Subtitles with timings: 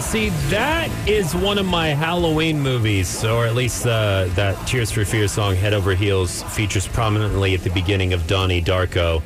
[0.00, 4.90] Now, see, that is one of my Halloween movies, or at least uh, that Tears
[4.90, 9.20] for Fears song, Head Over Heels, features prominently at the beginning of Donnie Darko.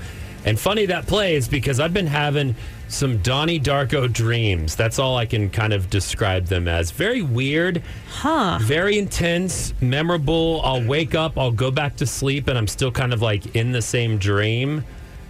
[0.45, 2.57] And funny that plays because I've been having
[2.89, 4.75] some Donnie Darko dreams.
[4.75, 6.91] That's all I can kind of describe them as.
[6.91, 8.59] Very weird, Huh.
[8.61, 10.61] very intense, memorable.
[10.64, 13.71] I'll wake up, I'll go back to sleep, and I'm still kind of like in
[13.71, 14.82] the same dream.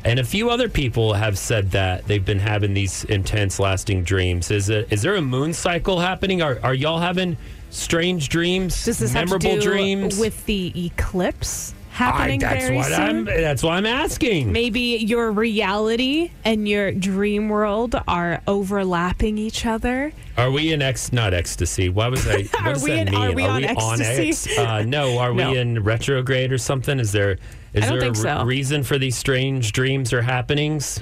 [0.05, 4.51] And a few other people have said that they've been having these intense, lasting dreams.
[4.51, 4.89] Is it?
[4.93, 6.43] Is there a moon cycle happening?
[6.43, 7.37] Are Are y'all having
[7.71, 8.85] strange dreams?
[8.85, 10.19] Does this memorable have to do dreams?
[10.19, 13.01] with the eclipse I, happening that's very what soon?
[13.01, 13.25] I'm.
[13.25, 14.53] That's what I'm asking.
[14.53, 20.13] Maybe your reality and your dream world are overlapping each other.
[20.37, 21.13] Are we in ex?
[21.15, 21.89] Not ecstasy.
[21.89, 22.43] Why was I?
[22.53, 23.23] What Are does we that in- mean?
[23.23, 24.29] are we on ecstasy?
[24.29, 25.17] ex- uh, no.
[25.19, 25.53] Are No.
[25.53, 26.99] we in retrograde or something?
[27.01, 27.39] Is there?
[27.75, 28.45] Is I don't there think a re- so.
[28.45, 31.01] reason for these strange dreams or happenings?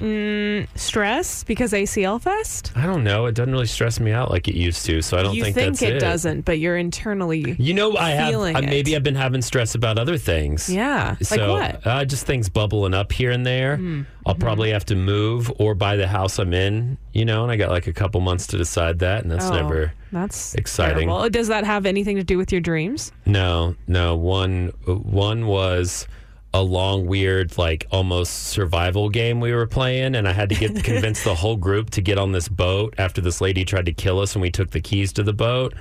[0.75, 2.71] Stress because ACL Fest?
[2.75, 3.27] I don't know.
[3.27, 5.01] It doesn't really stress me out like it used to.
[5.03, 7.55] So I don't you think, think, that's it, it doesn't, but you're internally.
[7.59, 8.29] You know, I have.
[8.29, 8.95] feeling Uh, maybe.
[8.95, 10.69] I've been having stress about other things.
[10.69, 11.15] Yeah.
[11.29, 11.83] Like what?
[11.83, 11.89] Hmm.
[11.89, 13.79] Uh, just things bubbling up here and there.
[14.25, 16.97] I'll probably have to move or buy the house I'm in.
[17.13, 19.53] You know, and I got like a couple months to decide that, and that's Oh,
[19.53, 19.93] never.
[20.11, 21.07] That's exciting.
[21.07, 21.29] terrible.
[21.29, 23.11] Does that have anything to do with your dreams?
[23.25, 24.15] No, no.
[24.15, 26.07] One one was
[26.53, 30.75] a long, weird, like almost survival game we were playing, and I had to get
[30.83, 34.19] convince the whole group to get on this boat after this lady tried to kill
[34.19, 35.73] us, and we took the keys to the boat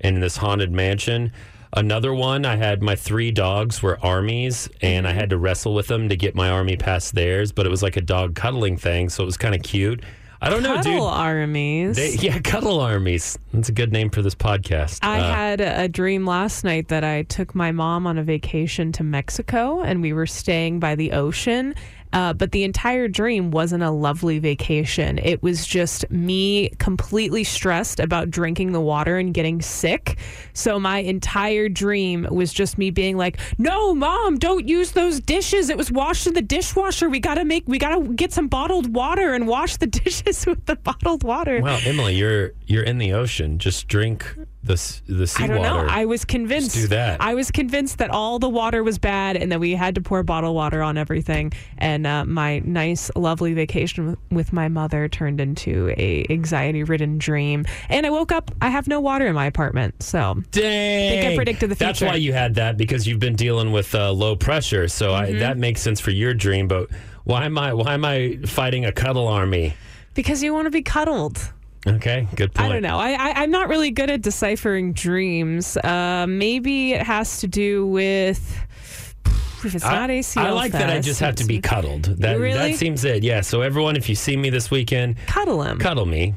[0.00, 1.32] in this haunted mansion.
[1.72, 5.20] Another one, I had my three dogs were armies, and I mm-hmm.
[5.20, 7.96] had to wrestle with them to get my army past theirs, but it was like
[7.96, 10.02] a dog cuddling thing, so it was kind of cute.
[10.42, 11.02] I don't know, Cuddle dude.
[11.02, 11.96] armies.
[11.96, 13.38] They, yeah, cuddle armies.
[13.52, 15.00] That's a good name for this podcast.
[15.02, 18.22] I Uh, had a a dream last night that I took my mom on a
[18.22, 21.74] vacation to Mexico and we were staying by the ocean.
[22.12, 25.18] Uh, but the entire dream wasn't a lovely vacation.
[25.18, 30.18] It was just me completely stressed about drinking the water and getting sick.
[30.52, 35.70] So my entire dream was just me being like, "No, mom, don't use those dishes.
[35.70, 37.08] It was washed in the dishwasher.
[37.08, 40.76] We gotta make, we gotta get some bottled water and wash the dishes with the
[40.76, 43.58] bottled water." Well, Emily, you're you're in the ocean.
[43.58, 44.74] Just drink the
[45.06, 45.86] the I don't know.
[45.88, 46.74] I was convinced.
[46.74, 47.20] do that.
[47.22, 50.22] I was convinced that all the water was bad and that we had to pour
[50.22, 51.52] bottled water on everything.
[51.78, 57.64] And uh, my nice, lovely vacation with- my mother turned into a anxiety-ridden dream.
[57.88, 58.50] And I woke up.
[58.60, 60.02] I have no water in my apartment.
[60.02, 61.32] So Dang.
[61.32, 61.86] I predicted the future.
[61.86, 64.88] That's why you had that because you've been dealing with uh, low pressure.
[64.88, 65.38] So Mm-hmm.
[65.38, 66.68] that makes sense for your dream.
[66.68, 66.88] But
[67.24, 69.74] why am I why am I fighting a cuddle army?
[70.14, 71.52] because you want to be cuddled.
[71.86, 72.70] Okay, good point.
[72.70, 72.98] I don't know.
[72.98, 75.76] I, I I'm not really good at deciphering dreams.
[75.78, 78.38] Uh, maybe it has to do with.
[79.64, 82.04] If it's I, not ACL, I like that I just have to be cuddled.
[82.04, 82.72] That Really?
[82.72, 83.22] that seems it.
[83.22, 83.42] Yeah.
[83.42, 85.78] So everyone, if you see me this weekend, cuddle him.
[85.78, 86.34] cuddle me.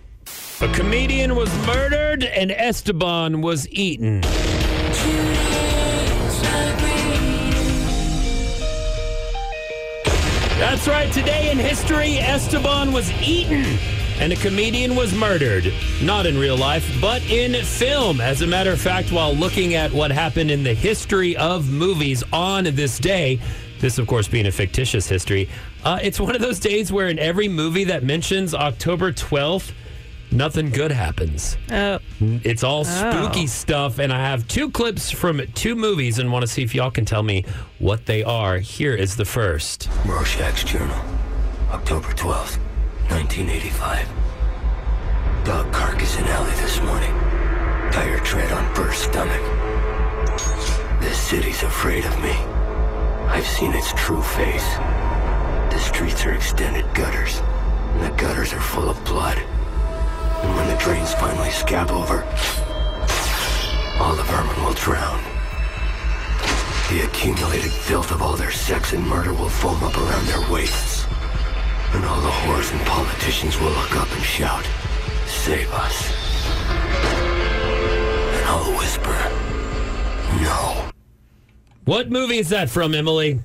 [0.62, 4.22] A comedian was murdered and Esteban was eaten.
[10.60, 11.12] That's right.
[11.12, 13.78] Today in history, Esteban was eaten
[14.20, 15.72] and a comedian was murdered.
[16.02, 18.22] Not in real life, but in film.
[18.22, 22.24] As a matter of fact, while looking at what happened in the history of movies
[22.32, 23.40] on this day,
[23.80, 25.50] this, of course, being a fictitious history,
[25.84, 29.72] uh, it's one of those days where in every movie that mentions October 12th,
[30.32, 31.58] nothing good happens.
[31.70, 32.00] Oh.
[32.22, 33.48] It's all spooky Oh.
[33.48, 36.92] stuff, and I have two clips from two movies and want to see if y'all
[36.92, 37.44] can tell me
[37.80, 38.58] what they are.
[38.60, 39.90] Here is the first.
[40.06, 40.98] Rorschach's Journal,
[41.72, 42.58] October 12th,
[43.14, 44.10] 1985.
[45.46, 47.12] Dog carcass in alley this morning.
[47.92, 49.44] Tire tread on burst stomach.
[51.00, 52.34] This city's afraid of me.
[53.30, 54.68] I've seen its true face.
[55.70, 57.40] The streets are extended gutters,
[57.94, 59.38] and the gutters are full of blood.
[59.38, 62.24] And when the drains finally scab over,
[64.02, 65.22] all the vermin will drown.
[66.90, 70.93] The accumulated filth of all their sex and murder will foam up around their waists.
[71.94, 74.66] And all the whores and politicians will look up and shout,
[75.28, 76.12] Save us.
[78.36, 79.32] And I'll whisper,
[80.42, 80.90] No.
[81.86, 83.40] What movie is that from, Emily?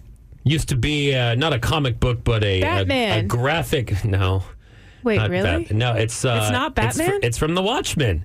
[0.44, 3.26] Used to be uh, not a comic book, but a, a, a Batman.
[3.26, 4.04] graphic.
[4.04, 4.42] No.
[5.02, 5.64] Wait, not really?
[5.64, 7.20] Bat- no, it's uh, It's not fr- Batman?
[7.22, 8.24] It's, from The Watchmen.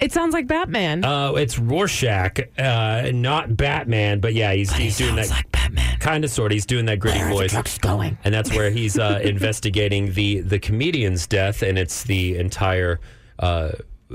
[0.00, 1.04] It sounds like Batman.
[1.04, 5.98] Uh, it's Rorschach, uh, not Batman, but yeah, he's he's doing that like Batman.
[5.98, 6.52] kind of sort.
[6.52, 7.78] He's doing that gritty voice.
[7.78, 8.18] going?
[8.24, 13.00] and that's where he's uh, investigating the the comedian's death, and it's the entire
[13.38, 13.70] uh,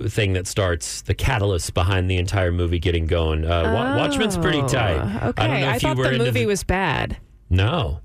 [0.07, 3.45] thing that starts the catalyst behind the entire movie getting going.
[3.45, 4.99] Uh, Wa- Watchmen's pretty tight.
[5.23, 7.17] Oh, Okay, I don't know if you thought were the into movie was bad.
[7.49, 7.99] no.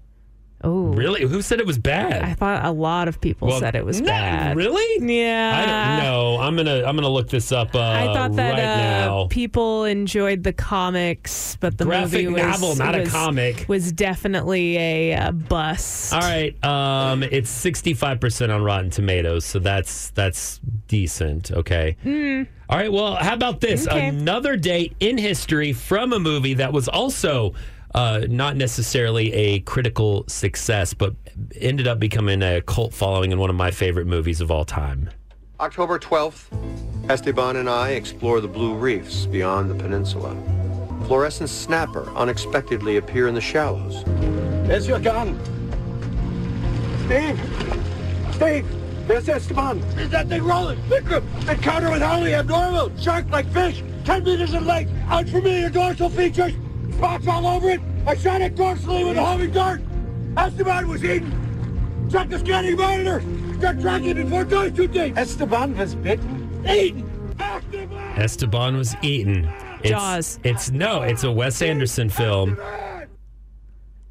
[0.64, 1.22] Oh, Really?
[1.22, 2.22] Who said it was bad?
[2.22, 4.56] I thought a lot of people Well, said it was no, bad.
[4.56, 5.14] Really?
[5.16, 5.52] Yeah.
[5.54, 5.66] I
[5.98, 6.40] don't know.
[6.40, 7.74] I'm gonna I'm gonna look this up.
[7.74, 12.42] Uh, I thought that right uh, people enjoyed the comics, but the Graphic movie was,
[12.42, 13.66] novel, not a comic.
[13.68, 16.12] was definitely a uh, bust.
[16.14, 21.50] All right, um, it's 65 percent on Rotten Tomatoes, so that's that's decent.
[21.52, 22.46] Okay.
[22.68, 22.90] All right.
[22.90, 23.86] Well, how about this?
[23.86, 24.08] Okay.
[24.08, 27.52] Another day in history from a movie that was also
[27.94, 31.14] uh, not necessarily a critical success, but
[31.60, 35.10] ended up becoming a cult following in one of my favorite movies of all time.
[35.60, 36.46] October 12th,
[37.08, 40.36] Esteban and I explore the blue reefs beyond the peninsula.
[41.06, 44.02] Fluorescent snapper unexpectedly appear in the shallows.
[44.66, 45.38] There's your gun.
[47.04, 47.38] Steve!
[48.32, 49.06] Steve!
[49.06, 49.78] There's Esteban!
[49.98, 50.78] Is that thing rolling?
[50.88, 51.22] Vikram!
[51.48, 52.90] Encounter with highly abnormal!
[52.98, 53.84] Shark like fish!
[54.04, 54.92] 10 meters in length!
[55.08, 56.54] Unfamiliar dorsal features!
[56.96, 57.80] Spots all over it!
[58.06, 59.80] I shot it dorsally with a homing dart!
[60.36, 62.08] Esteban was eaten!
[62.10, 63.22] Check the scanning monitor!
[63.58, 65.16] Start tracking before it goes too deep!
[65.16, 66.64] Esteban was bitten?
[66.68, 67.34] Eaten!
[67.40, 68.18] Esteban!
[68.18, 69.48] Esteban was eaten.
[69.80, 70.38] It's, Jaws.
[70.44, 72.56] It's no, it's a Wes Anderson film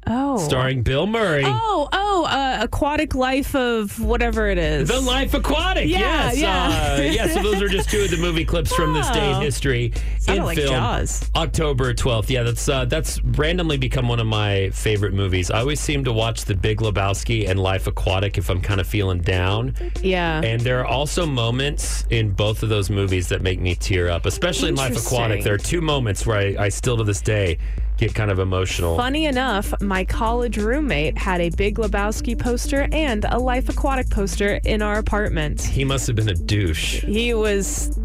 [0.06, 0.36] Oh.
[0.36, 1.44] starring Bill Murray.
[1.46, 4.88] Oh, oh, uh, aquatic life of whatever it is.
[4.88, 5.88] The Life Aquatic.
[5.88, 6.38] Yeah, yes.
[6.38, 6.94] yeah.
[6.94, 7.26] Uh, yeah.
[7.34, 9.40] So those are just two of the movie clips from this day in Oh.
[9.40, 10.68] history Sounded in like film.
[10.70, 11.28] Jaws.
[11.34, 12.30] October twelfth.
[12.30, 15.50] Yeah, that's uh, that's randomly become one of my favorite movies.
[15.50, 18.86] I always seem to watch The Big Lebowski and Life Aquatic if I'm kind of
[18.86, 19.74] feeling down.
[20.02, 20.40] Yeah.
[20.42, 24.26] And there are also moments in both of those movies that make me tear up,
[24.26, 25.42] especially in Life Aquatic.
[25.42, 27.58] There are two moments where I, I still to this day
[27.96, 28.96] get kind of emotional.
[28.96, 34.60] Funny enough, my college roommate had a Big Lebowski poster and a Life Aquatic poster
[34.64, 35.62] in our apartment.
[35.62, 37.02] He must have been a douche.
[37.02, 37.98] He was.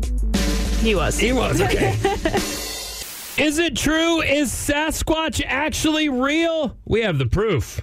[0.80, 1.20] He was.
[1.20, 1.96] He was, okay.
[3.38, 4.22] Is it true?
[4.22, 6.78] Is Sasquatch actually real?
[6.86, 7.82] We have the proof.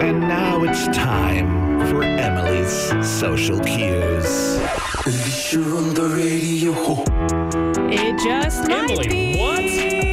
[0.00, 4.58] And now it's time for Emily's social cues.
[5.52, 6.72] You're on the radio.
[7.90, 9.38] It just might Emily, be.
[9.38, 10.03] what?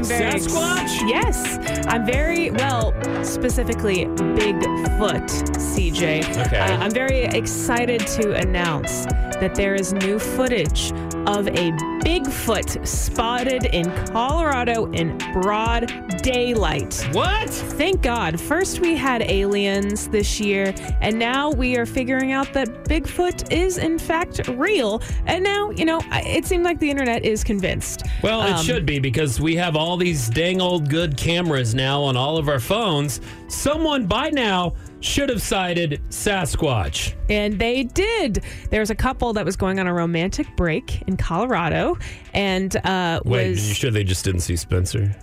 [0.00, 1.10] I'm very Sasquatch?
[1.10, 2.94] yes, I'm very well.
[3.22, 6.46] Specifically, Bigfoot, CJ.
[6.46, 6.58] Okay.
[6.58, 9.04] Uh, I'm very excited to announce
[9.40, 10.92] that there is new footage
[11.26, 11.70] of a
[12.02, 15.86] Bigfoot spotted in Colorado in broad
[16.22, 17.06] daylight.
[17.12, 17.50] What?
[17.50, 18.40] Thank God.
[18.40, 23.78] First, we had aliens this year, and now we are figuring out that Bigfoot is,
[23.78, 25.02] in fact, real.
[25.26, 28.04] And now, you know, it seemed like the internet is convinced.
[28.22, 32.02] Well, it Um, should be because we have all these dang old good cameras now
[32.02, 33.20] on all of our phones.
[33.48, 37.14] Someone by now should have sighted Sasquatch.
[37.28, 38.44] And they did.
[38.70, 41.98] There's a couple that was going on a romantic break in Colorado,
[42.34, 45.14] and uh, Wait, was you sure they just didn't see Spencer?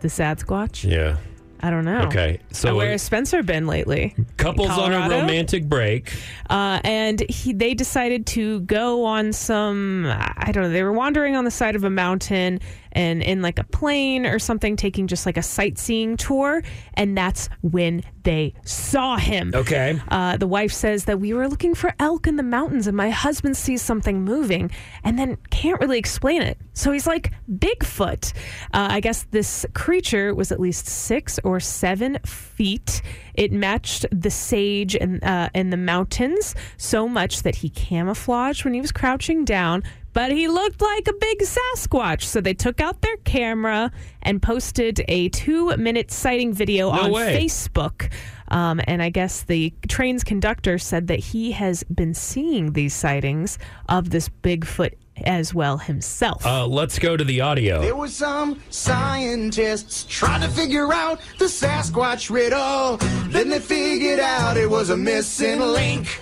[0.00, 0.90] the Sasquatch?
[0.90, 1.16] Yeah.
[1.62, 2.00] I don't know.
[2.06, 2.40] Okay.
[2.52, 4.14] So where has Spencer been lately?
[4.38, 6.10] couples on a romantic break.
[6.48, 11.36] Uh, and he, they decided to go on some, I don't know, they were wandering
[11.36, 12.60] on the side of a mountain
[12.92, 16.62] and in like a plane or something, taking just like a sightseeing tour.
[16.94, 19.52] And that's when they saw him.
[19.54, 19.98] Okay.
[20.08, 23.10] Uh, the wife says that we were looking for elk in the mountains and my
[23.10, 24.70] husband sees something moving
[25.04, 26.58] and then can't really explain it.
[26.72, 28.32] So he's like, Bigfoot.
[28.72, 33.02] Uh, I guess this creature was at least six or seven feet.
[33.34, 38.74] It matched the sage in, uh, in the mountains so much that he camouflaged when
[38.74, 39.82] he was crouching down.
[40.12, 42.22] But he looked like a big Sasquatch.
[42.22, 47.12] So they took out their camera and posted a two minute sighting video No on
[47.12, 47.36] way.
[47.36, 48.10] Facebook.
[48.48, 53.58] Um, and I guess the train's conductor said that he has been seeing these sightings
[53.88, 56.44] of this Bigfoot as well himself.
[56.44, 57.80] Uh, let's go to the audio.
[57.80, 62.96] There was some scientists trying to figure out the Sasquatch riddle.
[63.30, 66.20] Then they figured out it was a missing link.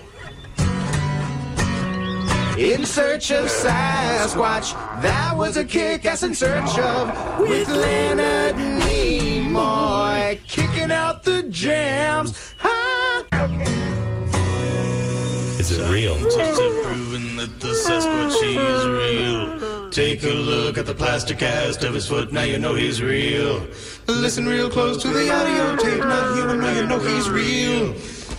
[2.58, 10.90] In search of Sasquatch, that was a kick-ass in search of with Leonard Nimoy kicking
[10.90, 12.30] out the jams.
[15.60, 16.16] Is it real?
[16.82, 19.90] proving that the Sasquatch is real.
[19.90, 23.68] Take a look at the plaster cast of his foot, now you know he's real.
[24.08, 27.94] Listen real close to the audio tape, not human, now you know he's real.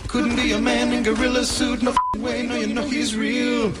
[0.08, 3.72] Couldn't be a man in gorilla suit, no f***ing way, now you know he's real.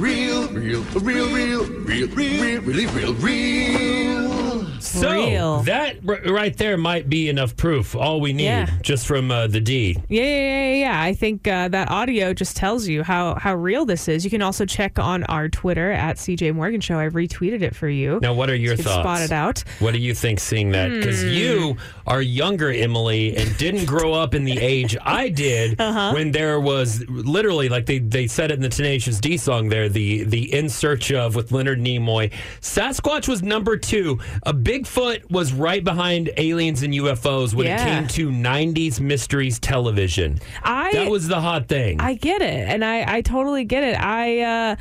[0.00, 4.59] Real, real, real, real, real, real, really real, real.
[4.82, 5.60] So real.
[5.62, 7.94] that r- right there might be enough proof.
[7.94, 8.70] All we need, Yeah.
[8.82, 9.96] just from uh, the D.
[10.08, 11.02] Yeah, yeah, yeah, yeah.
[11.02, 14.24] I think uh, that audio just tells you how how real this is.
[14.24, 16.98] You can also check on our Twitter at CJ Morgan Show.
[16.98, 18.18] I've retweeted it for you.
[18.22, 19.00] Now, what are your You can thoughts?
[19.02, 19.64] Spot it out.
[19.78, 20.90] What do you think seeing that?
[20.90, 21.28] Because Hmm.
[21.28, 26.12] you are younger, Emily, and didn't grow up in the age I did Uh-huh.
[26.14, 29.88] when there was literally, like they, they said it in the Tenacious D song there,
[29.88, 32.32] the, the In Search of with Leonard Nimoy.
[32.60, 34.18] Sasquatch was number two.
[34.44, 37.82] A Bigfoot was right behind aliens and UFOs when Yeah.
[37.82, 40.38] it came to 90s mysteries television.
[40.62, 42.00] I that was the hot thing.
[42.00, 43.96] I get it, and I I totally get it.
[44.00, 44.40] I.
[44.40, 44.76] uh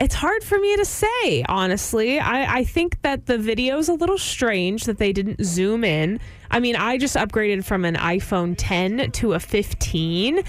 [0.00, 2.18] it's hard for me to say, honestly.
[2.18, 6.18] I, I think that the video is a little strange that they didn't zoom in.
[6.50, 10.42] I mean, I just upgraded from an iPhone 10 to a 15,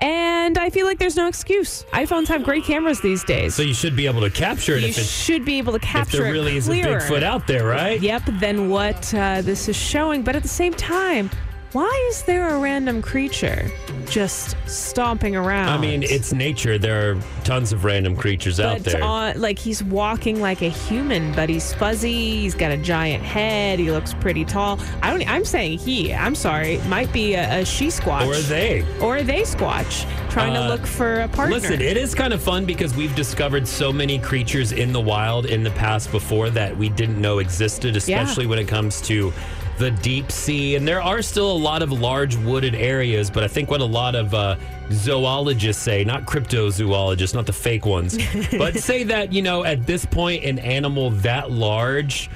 [0.00, 1.84] and I feel like there's no excuse.
[1.92, 3.54] iPhones have great cameras these days.
[3.54, 5.78] so you should be able to capture it you if it's should be able to
[5.78, 6.98] capture if capture there really it is a.
[6.98, 8.00] Bigfoot out there, right?
[8.00, 10.22] Yep, than what uh, this is showing.
[10.22, 11.30] But at the same time,
[11.72, 13.70] why is there a random creature
[14.08, 15.68] just stomping around?
[15.68, 16.78] I mean, it's nature.
[16.78, 19.02] There are tons of random creatures out there.
[19.04, 22.40] on like he's walking like a human, but he's fuzzy.
[22.40, 23.78] He's got a giant head.
[23.78, 24.80] He looks pretty tall.
[25.02, 25.28] I don't.
[25.30, 26.14] I'm saying he.
[26.14, 26.78] I'm sorry.
[26.88, 28.84] Might be a, a she squatch or they.
[29.00, 31.56] or a they squatch trying to Uh, look for a partner.
[31.56, 35.44] Listen, it is kind of fun because we've discovered so many creatures in the wild
[35.46, 39.32] in the past before that we didn't know existed, especially when it comes to
[39.78, 40.76] the deep sea.
[40.76, 43.84] And there are still a lot of large wooded areas, but I think what a
[43.84, 44.56] lot of uh,
[44.90, 48.18] zoologists say, not cryptozoologists, not the fake ones,
[48.58, 52.30] but say that, you know, at this point, an animal that large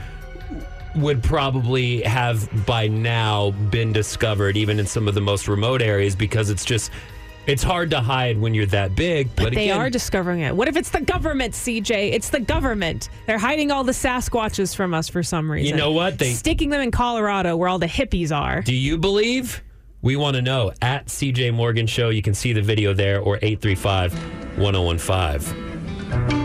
[0.95, 6.15] would probably have by now been discovered even in some of the most remote areas
[6.15, 6.91] because it's just
[7.47, 10.55] it's hard to hide when you're that big but, But they again, are discovering it.
[10.55, 12.13] What if it's the government, CJ?
[12.13, 13.09] It's the government.
[13.27, 15.69] They're hiding all the Sasquatches from us for some reason.
[15.69, 16.19] You know what?
[16.19, 18.63] They- sticking them in Colorado where all the hippies are.
[18.63, 19.63] do you believe
[20.03, 23.37] we want to know at cj morgan show you can see the video there or
[23.43, 24.13] 835
[24.59, 26.42] 1015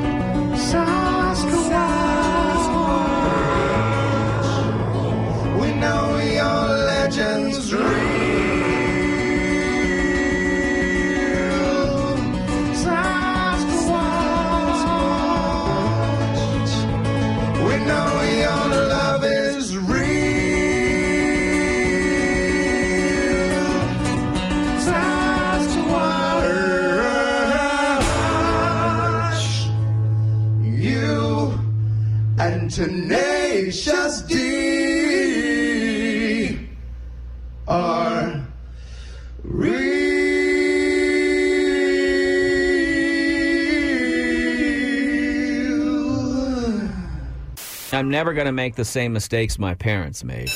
[47.98, 50.50] I'm never going to make the same mistakes my parents made.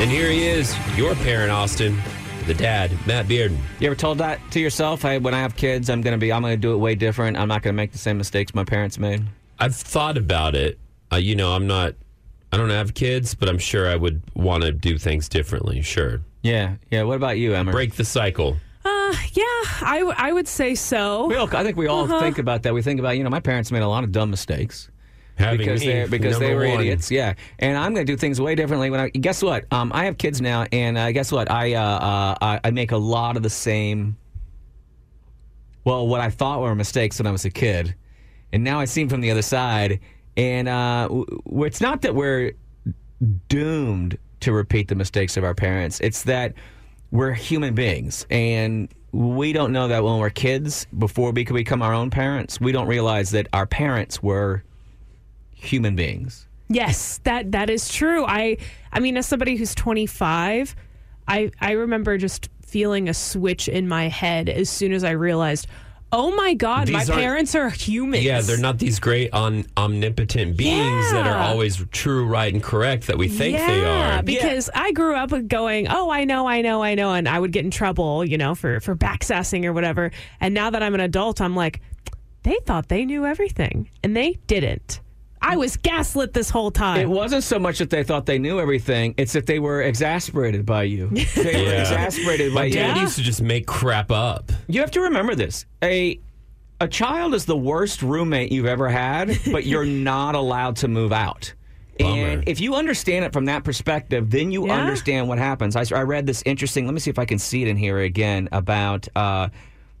[0.00, 2.00] and here he is your parent austin
[2.46, 5.02] the dad matt bearden You ever told that to yourself?
[5.02, 6.96] Hey, when I have kids, I'm going to be, I'm going to do it way
[6.96, 7.36] different.
[7.36, 9.22] I'm not going to make the same mistakes my parents made.
[9.60, 10.78] i've thought about it
[11.12, 11.94] uh, you know i'm not
[12.52, 16.20] i don't have kids but i'm sure i would want to do things differently sure
[16.42, 17.02] Yeah, yeah.
[17.04, 17.70] What about you, Emma?
[17.70, 18.56] break the cycle
[19.32, 19.44] yeah,
[19.82, 21.26] I, w- I would say so.
[21.26, 22.20] We all, I think we all Uh-huh.
[22.20, 22.74] think about that.
[22.74, 24.90] We think about, you know, my parents made a lot of dumb mistakes.
[25.36, 26.80] having because they because they were one.
[26.80, 27.10] idiots.
[27.10, 28.90] Yeah, and I'm going to do things way differently.
[28.90, 31.80] When I guess what, um, I have kids now, and uh, guess what, I, uh,
[31.82, 34.16] uh, I I make a lot of the same.
[35.84, 37.94] Well, what I thought were mistakes when I was a kid,
[38.52, 39.98] and now I see them from the other side,
[40.36, 42.52] and uh, w- w- it's not that we're
[43.48, 45.98] doomed to repeat the mistakes of our parents.
[46.00, 46.54] It's that
[47.10, 51.82] we're human beings, and we don't know that when we're kids, before we could become
[51.82, 54.64] our own parents, we don't realize that our parents were
[55.54, 56.46] human beings.
[56.68, 58.24] Yes, that that is true.
[58.24, 58.56] I
[58.92, 60.74] I mean, as somebody who's 25,
[61.28, 65.66] I I remember just feeling a switch in my head as soon as I realized,
[66.12, 68.22] oh my god, my These aren't- parents are humans.
[68.24, 73.06] Yeah, they're not these great on, omnipotent beings that are always true, right, and correct
[73.08, 73.98] that we think they are.
[73.98, 77.38] Yeah, because I grew up going, oh, I know, I know, I know, and I
[77.38, 80.10] would get in trouble, you know, for for backsassing or whatever.
[80.40, 81.80] And now that I'm an adult, I'm like,
[82.44, 85.00] they thought they knew everything, and they didn't.
[85.42, 87.00] I was gaslit this whole time.
[87.00, 90.64] It wasn't so much that they thought they knew everything; it's that they were exasperated
[90.64, 91.08] by you.
[91.08, 91.80] They were Yeah.
[91.80, 92.74] exasperated by My you.
[92.74, 94.50] dad used to just make crap up.
[94.68, 96.20] You have to remember this: a
[96.80, 101.12] a child is the worst roommate you've ever had, but you're not allowed to move
[101.12, 101.52] out.
[101.98, 102.26] Bummer.
[102.28, 104.80] And if you understand it from that perspective, then you Yeah.
[104.80, 105.76] understand what happens.
[105.76, 106.86] I, I read this interesting.
[106.86, 109.48] Let me see if I can see it in here again about uh,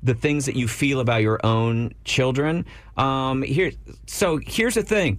[0.02, 2.64] the things that you feel about your own children.
[2.96, 3.72] Um, here,
[4.06, 5.18] so here's the thing: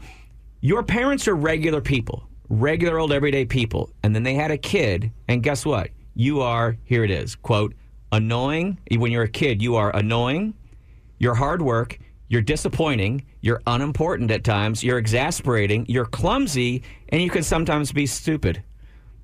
[0.62, 5.12] your parents are regular people, regular old everyday people, and then they had a kid,
[5.28, 5.90] and guess what?
[6.16, 7.04] You are here.
[7.04, 7.74] It is quote
[8.12, 8.78] annoying.
[8.92, 10.54] When you're a kid, you are annoying.
[11.18, 11.98] You're hard work.
[12.28, 13.25] You're disappointing.
[13.42, 14.84] You're unimportant at times.
[14.84, 15.86] You're exasperating.
[15.88, 18.63] You're clumsy, and you can sometimes be stupid.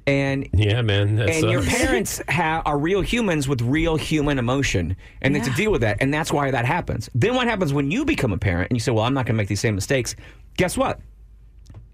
[0.09, 1.15] And Yeah, man.
[1.17, 5.47] That and your parents ha- are real humans with real human emotion, and they have
[5.49, 7.09] to deal with that, and that's why that happens.
[7.13, 9.35] Then what happens when you become a parent and you say, "Well, I'm not going
[9.35, 10.15] to make these same mistakes"?
[10.57, 10.99] Guess what?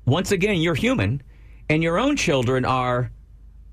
[0.05, 1.22] Once again, you're human,
[1.69, 3.12] and your own children are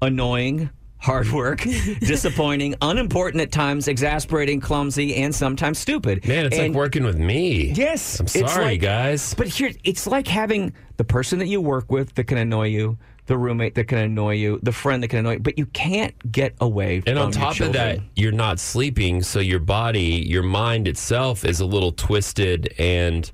[0.01, 1.61] annoying, hard work,
[2.01, 6.27] disappointing, unimportant at times, exasperating, clumsy, and sometimes stupid.
[6.27, 7.73] Man, it's And- like working with me.
[7.73, 9.35] Yes, I'm sorry, like- guys.
[9.35, 12.99] But here, it's like having the person that you work with that can annoy you,
[13.33, 16.31] the roommate that can annoy you, the friend that can annoy you, but you can't
[16.31, 20.43] get away from And on top of that, you're not sleeping, so your body, your
[20.43, 23.33] mind itself is a little twisted and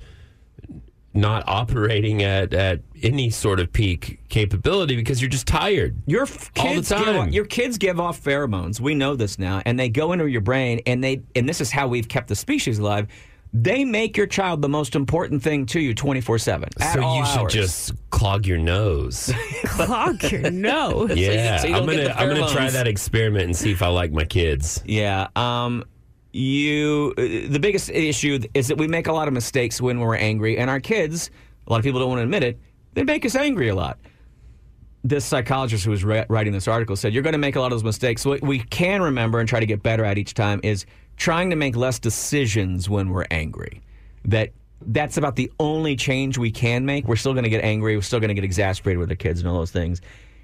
[1.13, 5.97] not operating at, at any sort of peak capability because you're just tired.
[6.05, 7.15] Your f- all the kids, give time.
[7.17, 8.79] off, your kids give off pheromones.
[8.79, 11.71] We know this now, and they go into your brain, and they and this is
[11.71, 13.07] how we've kept the species alive.
[13.51, 16.69] They make your child the most important thing to you, twenty four seven.
[16.93, 19.33] so you should just clog your nose.
[19.65, 21.15] Clog your nose.
[21.15, 23.71] yeah, so you I'm don't get gonna the I'm gonna try that experiment and see
[23.71, 24.83] if I like my kids.
[24.85, 25.29] Yeah.
[25.35, 25.83] Um,
[26.31, 27.13] you.
[27.17, 30.57] uh, The biggest issue is that we make a lot of mistakes when we're angry,
[30.59, 31.31] and our kids.
[31.65, 32.59] A lot of people don't want to admit it.
[32.93, 33.97] They make us angry a lot.
[35.03, 37.67] This psychologist who was ri- writing this article said you're going to make a lot
[37.67, 38.25] of those mistakes.
[38.25, 40.85] What we can remember and try to get better at each time is
[41.19, 43.81] trying to make less decisions when we're angry.
[44.25, 44.49] That
[44.81, 47.05] that's about the only change we can make.
[47.07, 47.95] We're still going to get angry.
[47.95, 50.01] We're still going to get exasperated with our kids and all those things.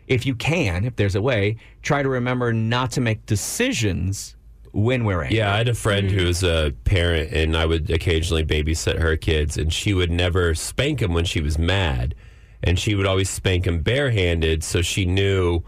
[0.07, 4.35] If you can, if there's a way, try to remember not to make decisions
[4.73, 5.37] when we're angry.
[5.37, 9.15] Yeah, I had a friend who was a parent, and I would occasionally babysit her
[9.15, 12.13] kids, and she would never spank them when she was mad,
[12.61, 15.63] and she would always spank them barehanded, so she knew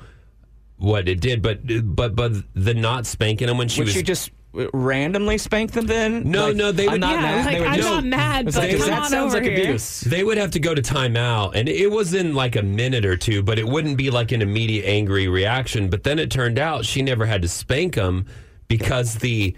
[0.75, 1.41] what it did.
[1.41, 1.61] But
[1.95, 4.29] but but the not spanking them when she was she just
[4.73, 6.23] randomly spank them then?
[6.29, 7.45] No, Like, no, they I'm would- not Yeah, mad.
[7.45, 9.51] like, They would I'm just- not mad, but like, come that on sounds over like
[9.51, 9.63] here.
[9.63, 10.01] abuse.
[10.01, 13.15] They would have to go to timeout, and it was in like a minute or
[13.17, 15.89] two, but it wouldn't be like an immediate angry reaction.
[15.89, 18.25] But then it turned out she never had to spank them
[18.67, 19.55] because the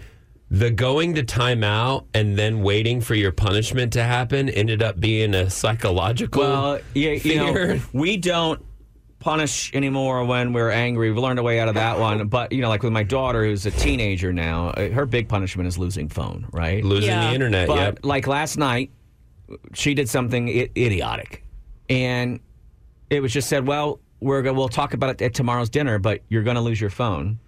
[0.51, 5.35] the going to timeout and then waiting for your punishment to happen ended up being
[5.35, 6.41] a psychological.
[6.41, 8.59] Well, yeah, you know, we don't
[9.19, 11.09] punish anymore when we're angry.
[11.11, 12.27] We've learned a way out of that one.
[12.27, 15.67] But you know, like with my daughter, who's a teenager now, uh, her big punishment
[15.67, 16.47] is losing phone.
[16.51, 16.83] Right?
[16.83, 17.27] losing Yeah.
[17.29, 17.67] the internet.
[17.67, 17.99] But yep.
[18.03, 18.91] like last night,
[19.73, 21.43] she did something I- idiotic,
[21.89, 22.39] and
[23.09, 26.21] it was just said, "Well, we're go- we'll talk about it at tomorrow's dinner, but
[26.29, 27.39] you're going to lose your phone."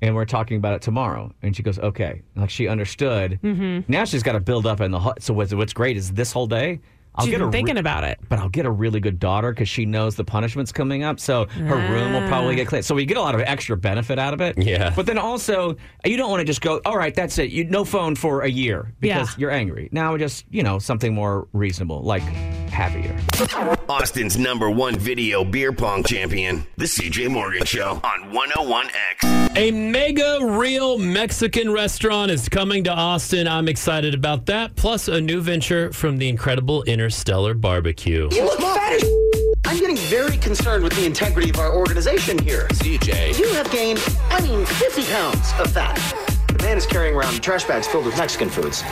[0.00, 1.32] And we're talking about it tomorrow.
[1.42, 2.22] And she goes, okay.
[2.34, 3.38] Like she understood.
[3.40, 3.82] Mm-hmm.
[3.92, 4.98] Now she's got to build up in the.
[4.98, 6.80] hu- So what's, what's great is this whole day.
[7.14, 8.18] I'll She's get been a re- thinking about it.
[8.28, 11.20] but I'll get a really good daughter because she knows the punishment's coming up.
[11.20, 12.70] So her room will probably get ah.
[12.70, 12.82] clean.
[12.82, 14.56] So we get a lot of extra benefit out of it.
[14.56, 14.92] Yeah.
[14.96, 17.50] But then also, you don't want to just go, all right, that's it.
[17.50, 19.34] You no phone for a year because Yeah.
[19.38, 19.88] you're angry.
[19.92, 23.76] Now just you know something more reasonable, like half a year.
[23.92, 29.54] Austin's number one video beer pong champion, The CJ Morgan Show on 101X.
[29.54, 33.46] A mega real Mexican restaurant is coming to Austin.
[33.46, 34.76] I'm excited about that.
[34.76, 38.30] Plus, a new venture from the incredible Interstellar Barbecue.
[38.32, 39.04] You look fat as
[39.66, 42.68] I'm getting very concerned with the integrity of our organization here.
[42.68, 43.38] CJ.
[43.38, 45.98] You have gained, I mean, 50 pounds of fat.
[46.48, 48.82] The man is carrying around trash bags filled with Mexican foods.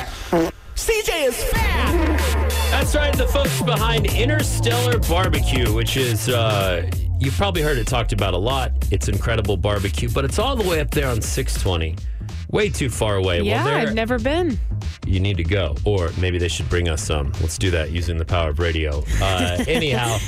[0.74, 1.99] CJ is fat.
[2.70, 8.12] That's right, the folks behind Interstellar Barbecue, which is, uh, you've probably heard it talked
[8.12, 8.72] about a lot.
[8.90, 11.96] It's incredible barbecue, but it's all the way up there on 620.
[12.50, 13.42] Way too far away.
[13.42, 14.58] Yeah, well, I've never been.
[15.06, 15.74] you need to go.
[15.84, 17.32] Or maybe they should bring us some.
[17.40, 19.04] Let's do that using the power of radio.
[19.20, 20.18] Uh, anyhow,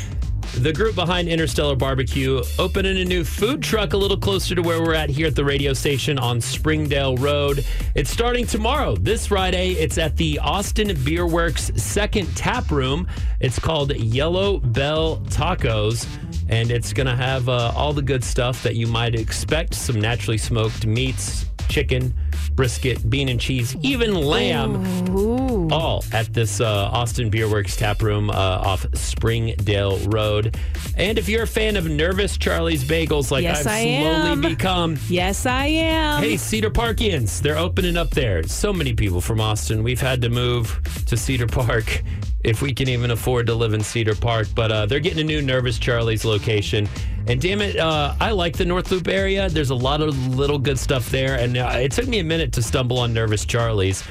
[0.55, 4.83] the group behind Interstellar Barbecue opening a new food truck a little closer to where
[4.83, 7.65] we're at here at the radio station on Springdale Road.
[7.95, 9.73] It's starting tomorrow, this Friday.
[9.73, 13.09] It's at the Austin Beer Works second tap room.
[13.41, 16.07] It's called Yellow Bell Tacos.
[16.49, 20.01] And it's going to have uh, all the good stuff that you might expect some
[20.01, 22.14] naturally smoked meats, chicken,
[22.55, 28.29] brisket, bean and cheese, even lamb all at this uh, Austin Beer Works tap room
[28.31, 30.57] uh, off Springdale Road.
[30.96, 34.40] And if you're a fan of Nervous Charlie's Bagels, like Yes, I've I slowly am.
[34.42, 36.22] become, Yes, I am.
[36.22, 38.42] hey, Cedar Parkians, they're opening up there.
[38.44, 39.83] So many people from Austin.
[39.83, 42.03] We've had to move to Cedar Park
[42.44, 44.48] if we can even afford to live in Cedar Park.
[44.55, 46.88] But uh, they're getting a new Nervous Charlie's location.
[47.26, 49.48] And damn it, uh, I like the North Loop area.
[49.48, 51.38] There's a lot of little good stuff there.
[51.38, 54.02] And uh, it took me a minute to stumble on Nervous Charlie's.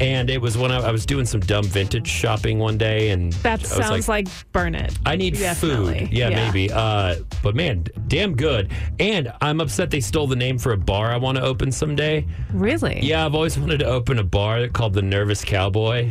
[0.00, 3.32] And it was when I, I was doing some dumb vintage shopping one day, and
[3.34, 4.98] That sounds like, burn it.
[5.06, 6.06] I need Definitely.
[6.06, 6.12] food.
[6.12, 6.72] Yeah, maybe.
[6.72, 8.72] Uh, but man, damn good.
[8.98, 12.26] And I'm upset they stole the name for a bar I want to open someday.
[12.52, 13.00] Really?
[13.00, 16.10] Yeah, I've always wanted to open a bar called the Nervous Cowboy.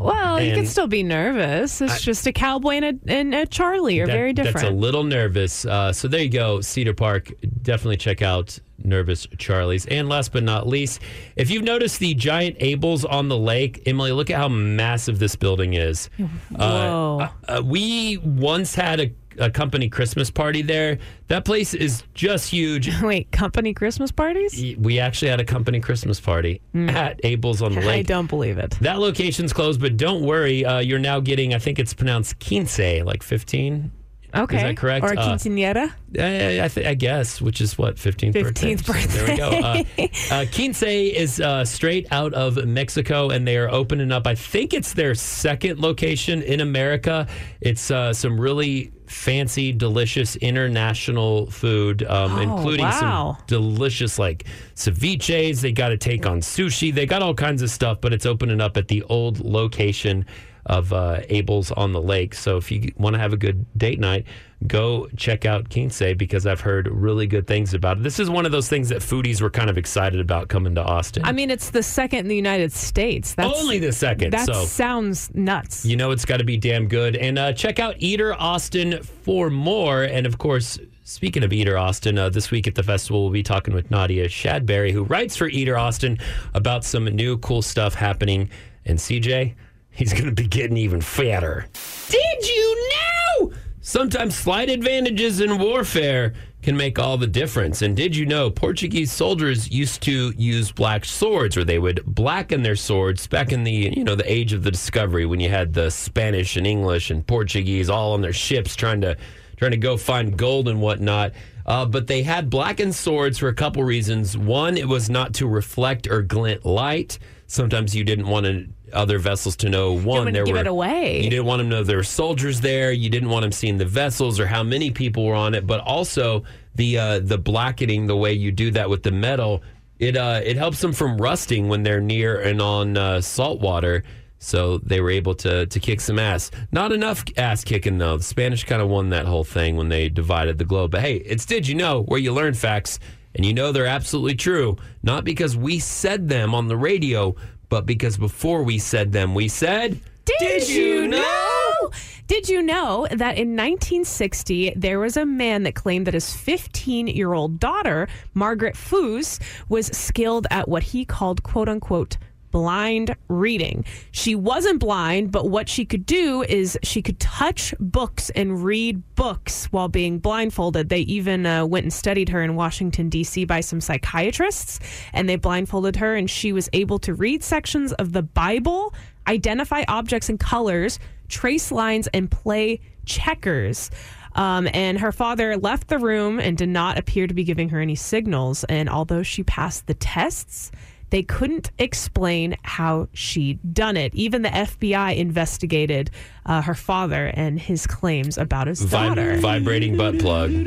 [0.00, 1.80] Well, you can still be nervous.
[1.80, 4.56] It's I- just a cowboy and a, and a Charlie are That- very different.
[4.58, 5.64] That's a little nervous.
[5.64, 7.32] Uh, so there you go, Cedar Park.
[7.62, 9.86] Definitely check out Nervous Charlie's.
[9.86, 11.00] And last but not least,
[11.36, 15.36] if you've noticed the giant Abels on the lake, Emily, look at how massive this
[15.36, 16.10] building is.
[16.50, 17.20] Whoa.
[17.20, 17.28] Uh,
[17.58, 20.98] uh, we once had a, a company Christmas party there.
[21.28, 22.90] That place is just huge.
[23.02, 24.76] Wait, company Christmas parties?
[24.78, 28.00] We actually had a company Christmas party at Abel's on the Lake.
[28.00, 28.72] I don't believe it.
[28.80, 30.64] That location's closed, but don't worry.
[30.64, 33.90] Uh, you're now getting, I think it's pronounced quince, like 15.
[34.34, 34.56] Okay.
[34.56, 35.04] Is that correct?
[35.04, 35.92] Or a Uh, quinceanera?
[36.18, 39.06] I, I, th- I guess, which is what 15th, 15th birthday.
[39.08, 39.50] So there we go.
[39.50, 44.26] Uh, uh, Quince is uh, straight out of Mexico, and they are opening up.
[44.26, 47.26] I think it's their second location in America.
[47.60, 53.36] It's uh, some really fancy, delicious international food, um, Oh, including wow.
[53.38, 54.44] some delicious like
[54.74, 55.60] ceviches.
[55.60, 56.92] They got to take on sushi.
[56.92, 60.26] They got all kinds of stuff, but it's opening up at the old location
[60.66, 62.34] of uh, Abel's on the lake.
[62.34, 64.26] So if you want to have a good date night,
[64.66, 68.02] go check out Quince because I've heard really good things about it.
[68.02, 70.82] This is one of those things that foodies were kind of excited about coming to
[70.82, 71.24] Austin.
[71.24, 73.34] I mean, it's the second in the United States.
[73.34, 75.84] That's Only the second, That so- sounds nuts.
[75.84, 77.16] You know it's got to be damn good.
[77.16, 80.02] And uh, check out Eater Austin for more.
[80.04, 83.42] And of course, speaking of Eater Austin, uh, this week at the festival, we'll be
[83.42, 86.18] talking with Nadia Chaudhury, who writes for Eater Austin
[86.54, 88.48] about some new cool stuff happening.
[88.86, 89.54] And CJ,
[89.94, 91.66] he's going to be getting even fatter.
[92.08, 93.52] Did you know?
[93.80, 97.82] Sometimes slight advantages in warfare can make all the difference.
[97.82, 102.62] And did you know Portuguese soldiers used to use black swords, or they would blacken
[102.62, 105.74] their swords back in the you know the age of the discovery when you had
[105.74, 109.16] the Spanish and English and Portuguese all on their ships trying to
[109.58, 111.32] trying to go find gold and whatnot.
[111.66, 114.36] Uh, but they had blackened swords for a couple reasons.
[114.36, 117.18] One, it was not to reflect or glint light.
[117.46, 119.92] Sometimes you didn't want to, other vessels to know.
[119.92, 121.22] One, there give were it away.
[121.22, 122.92] You didn't want them to know there were soldiers there.
[122.92, 125.66] You didn't want them seeing the vessels or how many people were on it.
[125.66, 129.62] But also the uh, the blackening, the way you do that with the metal,
[129.98, 134.04] it uh, it helps them from rusting when they're near and on uh, salt water.
[134.38, 136.50] So they were able to to kick some ass.
[136.72, 138.18] Not enough ass kicking though.
[138.18, 140.90] The Spanish kind of won that whole thing when they divided the globe.
[140.90, 142.98] But hey, it's did you know where you learn facts
[143.34, 144.76] and you know they're absolutely true.
[145.02, 147.34] Not because we said them on the radio,
[147.68, 150.00] but because before we said them, we said.
[150.24, 151.90] Did, you know?
[152.26, 157.08] Did you know that in 1960 there was a man that claimed that his 15
[157.08, 162.16] year old daughter, Margaret Foos, was skilled at what he called quote unquote
[162.54, 163.84] blind reading.
[164.12, 169.02] She wasn't blind, but what she could do is she could touch books and read
[169.16, 170.88] books while being blindfolded.
[170.88, 173.44] They even uh, went and studied her in Washington, D.C.
[173.44, 174.78] by some psychiatrists,
[175.12, 178.94] and they blindfolded her, and she was able to read sections of the Bible,
[179.26, 183.90] identify objects and colors, trace lines, and play checkers.
[184.36, 187.80] Um, and her father left the room and did not appear to be giving her
[187.80, 188.62] any signals.
[188.64, 190.70] And although she passed the tests,
[191.10, 194.14] they couldn't explain how she'd done it.
[194.14, 196.10] Even the FBI investigated
[196.46, 200.50] uh, her father and his claims about his daughter vibrating butt plug.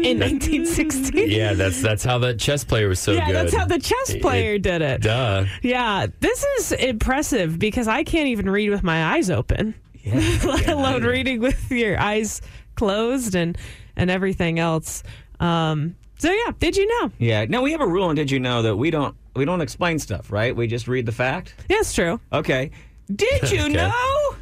[0.00, 1.22] in 1960.
[1.26, 3.34] Yeah, that's that's how that chess player was so yeah, good.
[3.34, 5.02] that's how the chess It- player did it.
[5.02, 5.44] Duh.
[5.62, 10.68] Yeah, this is impressive because I can't even read with my eyes open, yeah, let
[10.68, 12.40] alone reading with your eyes
[12.76, 13.56] closed and
[13.96, 15.02] and everything else.
[15.38, 17.10] Um, so yeah, did you know?
[17.18, 17.44] Yeah.
[17.48, 19.98] No, we have a rule, and did you know that we don't we don't explain
[19.98, 20.54] stuff, right?
[20.54, 21.54] We just read the fact.
[21.68, 22.20] Yeah, it's true.
[22.32, 22.70] Okay.
[23.14, 23.72] Did you Okay.
[23.72, 24.34] know?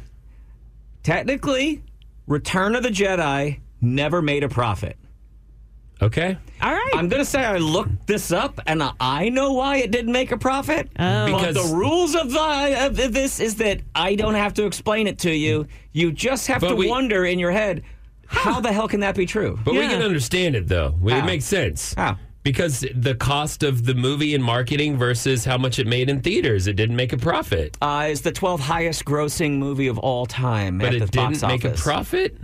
[1.03, 1.81] Technically,
[2.27, 4.97] Return of the Jedi never made a profit.
[6.01, 6.37] Okay.
[6.61, 6.91] All right.
[6.93, 10.37] I'm gonna say I looked this up, and I know why it didn't make a
[10.37, 10.89] profit.
[10.97, 11.25] Oh.
[11.25, 15.07] Because Because- the rules of, the, of this is that I don't have to explain
[15.07, 15.67] it to you.
[15.91, 17.83] You just have But to we- wonder in your head,
[18.27, 19.59] how the hell can that be true?
[19.65, 20.95] But we can understand it though.
[21.01, 21.93] We- It makes sense.
[21.97, 22.17] How?
[22.41, 26.67] Because the cost of the movie and marketing versus how much it made in theaters,
[26.67, 27.77] it didn't make a profit.
[27.81, 31.41] Uh, is the 12th highest grossing movie of all time But at it the didn't
[31.45, 32.37] make a profit?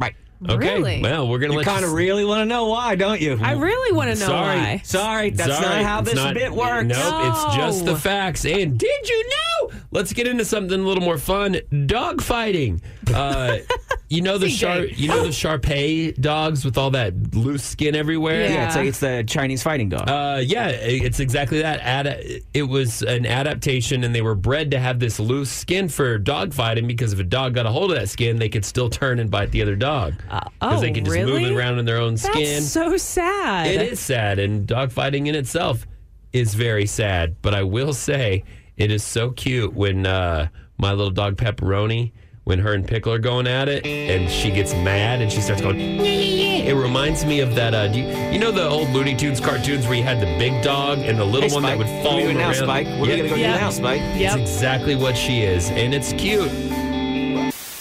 [0.00, 0.16] Right.
[0.46, 0.56] Okay.
[0.74, 1.00] Really?
[1.00, 3.20] Well, we're going to You let kind of you really want to know why, don't
[3.20, 3.38] you?
[3.40, 4.58] I really want to know Sorry.
[4.58, 4.80] why.
[4.84, 6.88] Sorry, that's Sorry, not how this not- bit works.
[6.88, 8.44] Nope, it's just the facts.
[8.44, 9.70] And did you know?
[9.92, 11.58] Let's get into something a little more fun.
[11.86, 12.82] Dog fighting.
[13.14, 13.58] Uh,
[14.08, 14.58] You know the CJ.
[14.58, 18.42] Shar, you know the Sharpei dogs with all that loose skin everywhere.
[18.44, 18.54] Yeah.
[18.54, 20.08] Yeah, it's like it's the Chinese fighting dog.
[20.08, 21.80] Uh, yeah, it's exactly that.
[21.80, 26.18] Ad- it was an adaptation, and they were bred to have this loose skin for
[26.18, 28.88] dog fighting because if a dog got a hold of that skin, they could still
[28.88, 31.42] turn and bite the other dog because oh, they could just really?
[31.42, 32.62] move it around in their own That's skin.
[32.62, 33.66] so sad.
[33.66, 35.86] It is sad, and dog fighting in itself
[36.32, 37.36] is very sad.
[37.42, 38.44] But I will say,
[38.76, 42.12] it is so cute when uh, my little dog Pepperoni,
[42.46, 45.60] when her and Pickle are going at it, and she gets mad and she starts
[45.60, 45.80] going.
[45.80, 47.74] "Yeah, yeah, yeah." It reminds me of that.
[47.74, 50.62] Uh, do you, you know the old Looney Tunes cartoons where you had the big
[50.62, 51.78] dog and the little Hey, one that Spike.
[51.78, 52.54] would What are follow we doing now, around?
[52.54, 52.86] Spike?
[52.86, 53.16] What are we Yeah.
[53.16, 53.56] gonna go do Yeah.
[53.56, 54.00] now, Spike?
[54.14, 56.48] It's exactly what she is, and it's cute.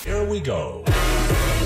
[0.04, 0.84] Here we go.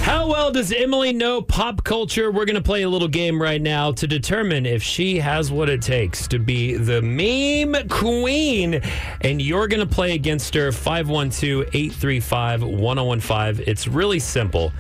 [0.02, 2.32] How well does Emily know pop culture?
[2.32, 5.70] We're going to play a little game right now to determine if she has what
[5.70, 8.82] it takes to be the meme queen.
[9.22, 13.64] And you're going to play against her 512 835 1015.
[13.68, 14.74] It's really simple.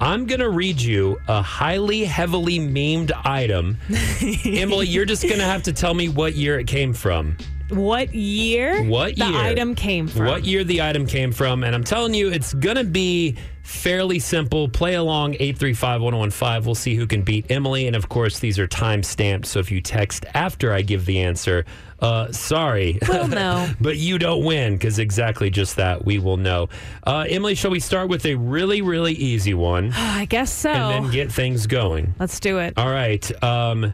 [0.00, 3.78] I'm going to read you a highly, heavily memed item.
[4.44, 7.36] Emily, you're just going to have to tell me what year it came from.
[7.68, 8.84] What year?
[8.84, 9.36] What the year?
[9.36, 10.26] item came from?
[10.26, 11.64] What year the item came from.
[11.64, 14.68] And I'm telling you, it's going to be fairly simple.
[14.68, 16.64] Play along 835 1015.
[16.64, 17.88] We'll see who can beat Emily.
[17.88, 19.46] And of course, these are time stamped.
[19.46, 21.64] So if you text after I give the answer,
[22.00, 22.98] uh, sorry.
[23.08, 23.68] We'll know.
[23.80, 26.04] but you don't win because exactly just that.
[26.04, 26.68] We will know.
[27.04, 30.70] Uh, Emily, shall we start with a really, really easy one I guess so.
[30.70, 32.14] and then get things going?
[32.20, 32.74] Let's do it.
[32.76, 33.42] All right.
[33.42, 33.92] Um,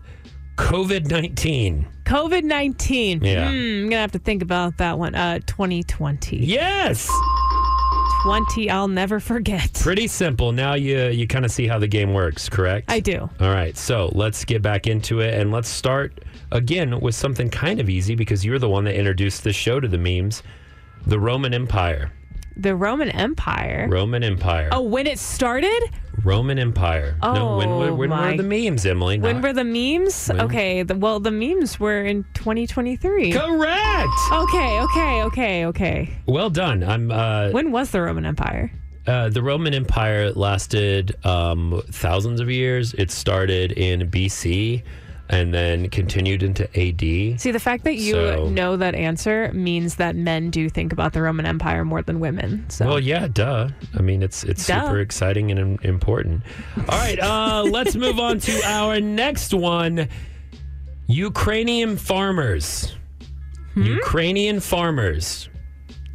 [0.56, 1.86] COVID 19.
[2.04, 3.24] COVID 19.
[3.24, 3.48] Yeah.
[3.48, 5.14] Hmm, I'm going to have to think about that one.
[5.14, 6.36] Uh, 2020.
[6.38, 7.10] Yes.
[8.22, 9.72] 20, I'll never forget.
[9.74, 10.52] Pretty simple.
[10.52, 12.88] Now you you kind of see how the game works, correct?
[12.88, 13.28] I do.
[13.40, 13.76] All right.
[13.76, 18.14] So let's get back into it and let's start again with something kind of easy
[18.14, 20.42] because you're the one that introduced this show to the memes.
[21.06, 22.12] The Roman Empire.
[22.56, 23.88] The Roman Empire.
[23.90, 24.68] Roman Empire.
[24.72, 25.82] Oh, when it started?
[26.24, 27.16] Roman Empire.
[27.22, 29.18] no, when, when, when my- were the memes, Emily?
[29.18, 30.28] When Not- were the memes?
[30.28, 30.40] When?
[30.42, 30.82] Okay.
[30.82, 33.32] The, well, the memes were in 2023.
[33.32, 34.08] Correct.
[34.32, 36.10] Okay, okay, okay, okay.
[36.26, 36.84] well done.
[36.84, 38.70] I'm uh, When was the Roman Empire?
[39.06, 42.94] uh, the Roman Empire lasted um, thousands of years.
[42.94, 44.82] It started in BC
[45.28, 47.40] and then continued into AD.
[47.40, 51.12] See, the fact that you So- know that answer means that men do think about
[51.14, 52.64] the Roman Empire more than women.
[52.68, 53.68] So Well, yeah, duh.
[53.98, 54.84] I mean, it's it's Duh.
[54.84, 56.42] super exciting and important.
[56.88, 60.08] All right, uh, let's move on to our next one.
[61.06, 62.94] Ukrainian farmers.
[63.74, 63.82] Hmm?
[63.84, 65.48] Ukrainian farmers.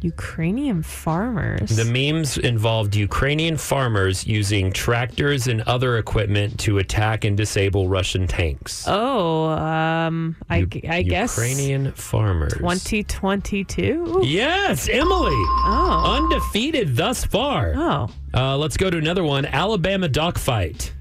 [0.00, 1.70] Ukrainian farmers.
[1.76, 8.26] The memes involved Ukrainian farmers using tractors and other equipment to attack and disable Russian
[8.28, 8.84] tanks.
[8.86, 12.52] oh, um, I, U- I guess Ukrainian farmers.
[12.52, 14.20] 2022.
[14.24, 15.32] Yes, Emily.
[15.34, 16.16] Oh.
[16.22, 17.72] Undefeated thus far.
[17.76, 19.46] Oh, Uh, let's go to another one.
[19.46, 20.92] Alabama dogfight.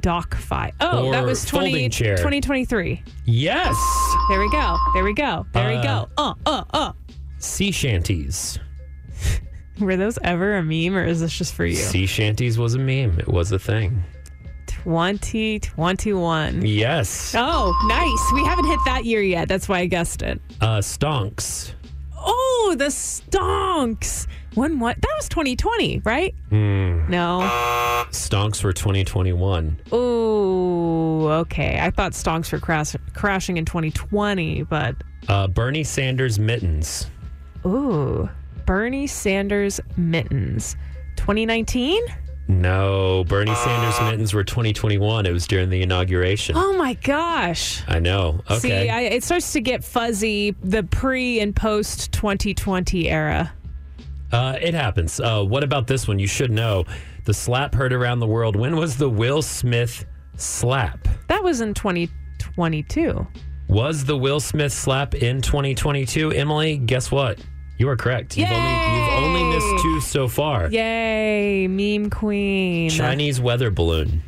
[0.00, 0.74] dock fight.
[0.80, 2.16] Oh, that was 20, folding chair.
[2.16, 3.02] 2023.
[3.24, 3.74] Yes.
[4.28, 4.76] There we go.
[4.94, 5.46] There we go.
[5.52, 6.08] There we Uh, go.
[6.16, 6.92] Uh, uh, uh.
[7.38, 8.58] Sea shanties.
[9.80, 11.76] Were those ever a meme or is this just for you?
[11.76, 13.18] Sea shanties was a meme.
[13.20, 14.02] It was a thing.
[14.66, 16.64] 2021.
[16.64, 17.34] Yes.
[17.36, 18.32] Oh, nice.
[18.34, 19.48] We haven't hit that year yet.
[19.48, 20.40] That's why I guessed it.
[20.60, 21.72] Uh, stonks.
[22.16, 24.26] Oh, the stonks.
[24.54, 24.96] When what?
[25.00, 26.34] That was 2020, right?
[26.50, 27.08] Hmm.
[27.08, 27.40] No.
[28.10, 29.80] Stonks were 2021.
[29.92, 31.78] Ooh, okay.
[31.80, 34.96] I thought stonks were crash- crashing in 2020, but
[35.28, 37.06] Uh, Bernie Sanders mittens.
[37.66, 38.28] Ooh,
[38.66, 40.76] Bernie Sanders mittens.
[41.16, 42.02] 2019?
[42.50, 45.26] No, Bernie Sanders mittens were 2021.
[45.26, 46.56] It was during the inauguration.
[46.56, 47.82] Oh my gosh.
[47.88, 48.40] I know.
[48.50, 48.58] Okay.
[48.58, 53.52] See, I, it starts to get fuzzy the pre and post 2020 era.
[54.32, 55.20] uh, it happens.
[55.20, 56.18] Uh, what about this one?
[56.18, 56.84] You should know.
[57.24, 58.56] The slap heard around the world.
[58.56, 60.06] When was the Will Smith
[60.38, 61.06] slap?
[61.28, 63.26] That was in 2022.
[63.68, 66.32] Was the Will Smith slap in 2022?
[66.32, 67.38] Emily, guess what?
[67.76, 68.36] You are correct.
[68.36, 70.68] You've only you've only missed two so far.
[70.70, 72.90] Yay, meme queen.
[72.90, 74.22] Chinese weather balloon.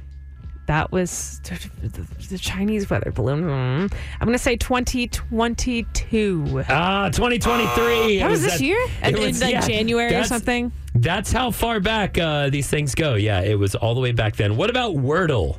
[0.67, 3.49] That was the, Chinese weather balloon.
[3.51, 3.89] I'm
[4.27, 6.65] going to say 2022.
[6.69, 8.19] Ah, 2023.
[8.19, 8.79] That It was this that- year?
[9.03, 10.71] it In- like, January or that's- something?
[10.95, 13.15] That's how far back uh, these things go.
[13.15, 14.57] Yeah, it was all the way back then.
[14.57, 15.59] What about Wordle?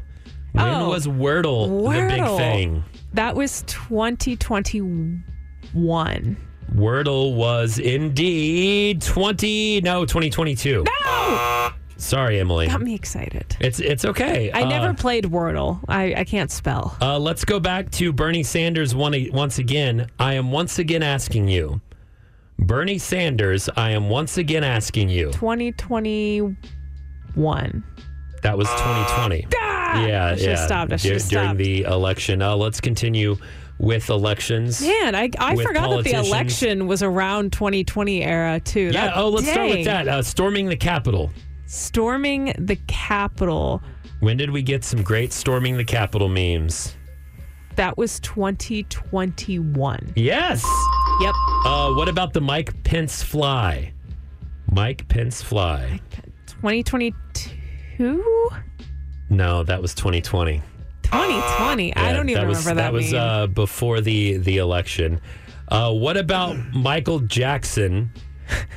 [0.54, 2.38] When Oh, was Wordle, the big Wordle.
[2.38, 2.84] thing?
[3.14, 6.38] That was 2021.
[6.76, 10.86] Wordle was indeed 20 no 2022.
[11.06, 11.70] No!
[11.98, 12.68] Sorry, Emily.
[12.68, 13.58] Got me excited.
[13.60, 14.50] It's it's okay.
[14.52, 15.82] I Uh, never played Wordle.
[15.88, 16.96] I, I can't spell.
[17.02, 20.08] Uh, let's go back to Bernie Sanders one, once again.
[20.18, 21.80] I am once again asking you.
[22.58, 25.32] Bernie Sanders, I am once again asking you.
[25.34, 27.84] 2021.
[28.42, 29.48] That was 2020.
[29.56, 30.06] Ah!
[30.06, 30.66] yeah, I yeah.
[30.66, 30.94] stopped.
[30.94, 32.42] I should've during the election.
[32.42, 33.38] Uh, let's continue
[33.78, 34.82] with elections.
[34.82, 38.92] Man, I, I forgot that the election was around 2020 era too.
[38.94, 39.08] Yeah.
[39.08, 40.08] That- oh, let's start with that.
[40.08, 41.32] Uh, storming the Capitol.
[41.66, 43.82] Storming the Capitol.
[44.20, 46.96] When did we get some great storming the Capitol memes?
[47.76, 50.14] That was 2021.
[50.16, 50.64] Yes.
[51.22, 51.34] Yep.
[51.66, 53.94] Uh, what about the Mike Pence fly?
[54.72, 56.00] Mike Pence fly.
[56.48, 57.16] 2022?
[59.30, 60.62] No, that was 2020.
[61.04, 61.96] 2020.
[61.96, 62.88] I don't even that was, remember that.
[62.88, 65.22] That was uh, before the the election.
[65.68, 68.12] Uh, what about Michael Jackson?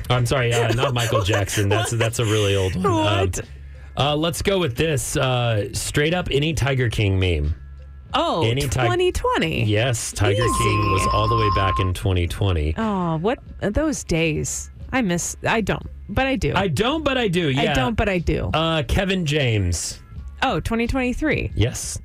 [0.09, 1.67] I'm sorry, uh, not Michael Jackson.
[1.69, 2.93] That's that's a really old one.
[2.93, 3.39] What?
[3.39, 3.45] Um,
[3.97, 5.15] uh, let's go with this.
[5.17, 7.55] Uh, straight up, any Tiger King meme.
[8.13, 9.63] oh, any ti- 2020.
[9.65, 10.57] Yes, Tiger Easy.
[10.57, 12.75] King was all the way back in 2020.
[12.77, 14.69] Oh, what those days?
[14.91, 15.35] I miss.
[15.45, 16.53] I don't, but I do.
[16.55, 17.49] I don't, but I do.
[17.49, 18.49] Yeah, I don't, but I do.
[18.53, 19.99] Uh, Kevin James.
[20.43, 21.51] oh, 2023.
[21.55, 21.99] Yes.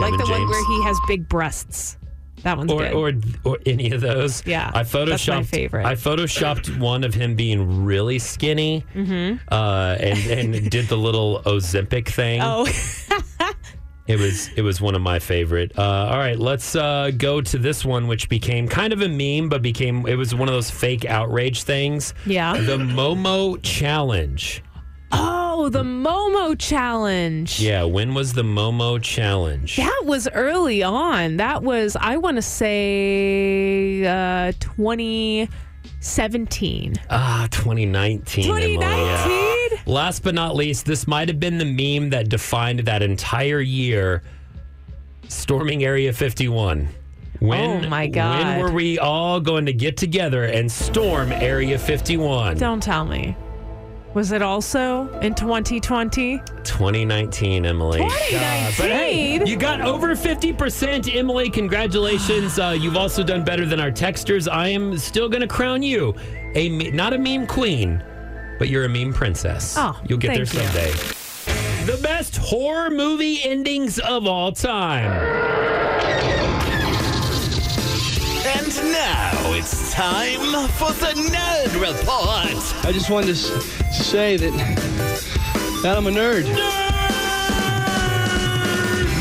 [0.00, 1.96] like Kevin the one where he has big breasts.
[2.42, 3.34] That one's or, good.
[3.44, 4.46] or or any of those.
[4.46, 5.08] Yeah, I photoshopped.
[5.08, 5.86] that's my favorite.
[5.86, 9.40] I photoshopped one of him being really skinny, Mhm.
[9.50, 10.18] uh, and
[10.54, 12.40] and did the little Ozempic thing.
[12.44, 12.66] oh,
[14.08, 15.72] It was it was one of my favorite.
[15.76, 19.48] Uh, all right, let's uh, go to this one, which became kind of a meme,
[19.48, 22.14] but became it was one of those fake outrage things.
[22.24, 22.52] Yeah.
[22.56, 24.62] The Momo challenge.
[25.12, 27.58] oh, the Momo challenge.
[27.60, 29.74] Yeah, when was the Momo challenge?
[29.76, 31.38] That was early on.
[31.38, 36.94] That was, I want to say, uh, 2017.
[37.10, 38.44] Ah, 2019.
[38.44, 39.24] Emily, yeah.
[39.24, 39.45] 2019?
[39.86, 44.22] Last but not least, this might have been the meme that defined that entire year
[45.28, 46.88] storming Area 51.
[47.38, 48.44] When, Oh, my God.
[48.44, 52.56] When were we all going to get together and storm Area 51?
[52.58, 53.36] Don't tell me.
[54.14, 56.38] Was it also in 2020?
[56.64, 57.98] 2019, Emily.
[57.98, 58.74] 2019?
[58.78, 61.50] but hey, you got over 50%, Emily.
[61.50, 62.58] Congratulations.
[62.58, 64.50] Uh, you've also done better than our texters.
[64.50, 66.14] I am still going to crown you
[66.54, 68.02] a not a meme queen,
[68.58, 69.74] but you're a meme princess.
[69.78, 70.92] Oh, You'll get there thank you.
[70.94, 71.92] someday.
[71.92, 75.10] The best horror movie endings of all time.
[78.46, 80.40] And now it's time
[80.70, 82.84] for the Nerd Report.
[82.86, 83.34] I just wanted to
[83.92, 84.52] say that,
[85.82, 86.44] that I'm a nerd.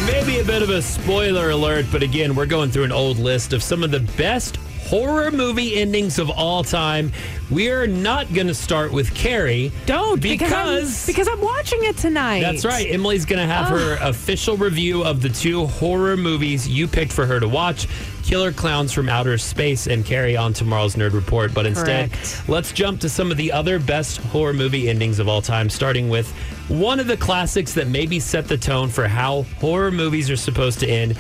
[0.08, 3.54] Maybe a bit of a spoiler alert, but again, we're going through an old list
[3.54, 7.12] of some of the best horror movie endings of all time.
[7.50, 9.72] We're not going to start with Carrie.
[9.86, 12.42] Don't because because I'm, because I'm watching it tonight.
[12.42, 12.90] That's right.
[12.90, 17.26] Emily's going to have her official review of the two horror movies you picked for
[17.26, 17.88] her to watch
[18.24, 21.54] Killer Clowns from Outer Space and Carrie on tomorrow's Nerd Report.
[21.54, 22.44] But instead, Correct.
[22.50, 26.10] let's jump to some of the other best horror movie endings of all time, starting
[26.10, 26.32] with
[26.68, 30.80] one of the classics that maybe set the tone for how horror movies are supposed
[30.80, 31.16] to end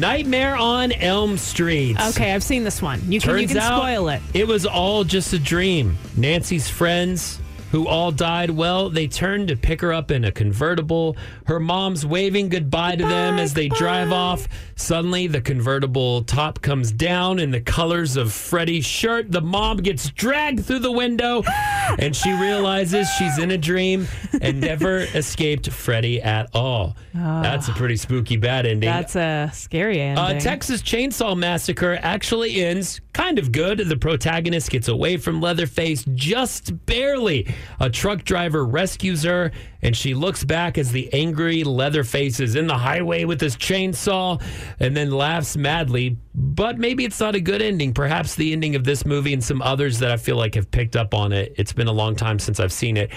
[0.00, 1.96] Nightmare on Elm Street.
[2.10, 3.00] Okay, I've seen this one.
[3.10, 4.22] You can, Turns you can spoil it.
[4.34, 5.96] It was all just a dream.
[6.16, 7.40] Nancy's friends,
[7.72, 11.16] who all died, well, they turn to pick her up in a convertible.
[11.46, 14.48] Her mom's waving goodbye, to them as they drive off.
[14.76, 19.30] Suddenly, the convertible top comes down in the colors of Freddy's shirt.
[19.32, 21.42] The mom gets dragged through the window,
[21.98, 24.06] and she realizes she's in a dream
[24.40, 26.96] and never escaped Freddy at all.
[27.14, 28.88] That's a pretty spooky bad ending.
[28.88, 30.22] That's a scary ending.
[30.22, 33.78] Uh, Texas Chainsaw Massacre actually ends kind of good.
[33.78, 37.46] The protagonist gets away from Leatherface just barely.
[37.80, 42.66] A truck driver rescues her, and she looks back as the angry Leatherface is in
[42.66, 44.42] the highway with his chainsaw
[44.80, 46.16] and then laughs madly.
[46.34, 47.92] But maybe it's not a good ending.
[47.94, 50.96] Perhaps the ending of this movie and some others that I feel like have picked
[50.96, 51.54] up on it.
[51.56, 53.10] It's been a long time since I've seen it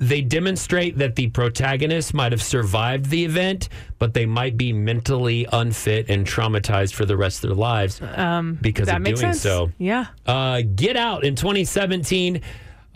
[0.00, 5.46] they demonstrate that the protagonist might have survived the event, but they might be mentally
[5.52, 9.34] unfit and traumatized for the rest of their lives um, because that of makes doing
[9.34, 9.42] sense.
[9.42, 9.70] so.
[9.76, 10.06] Yeah.
[10.24, 12.40] Uh, Get Out in 2017.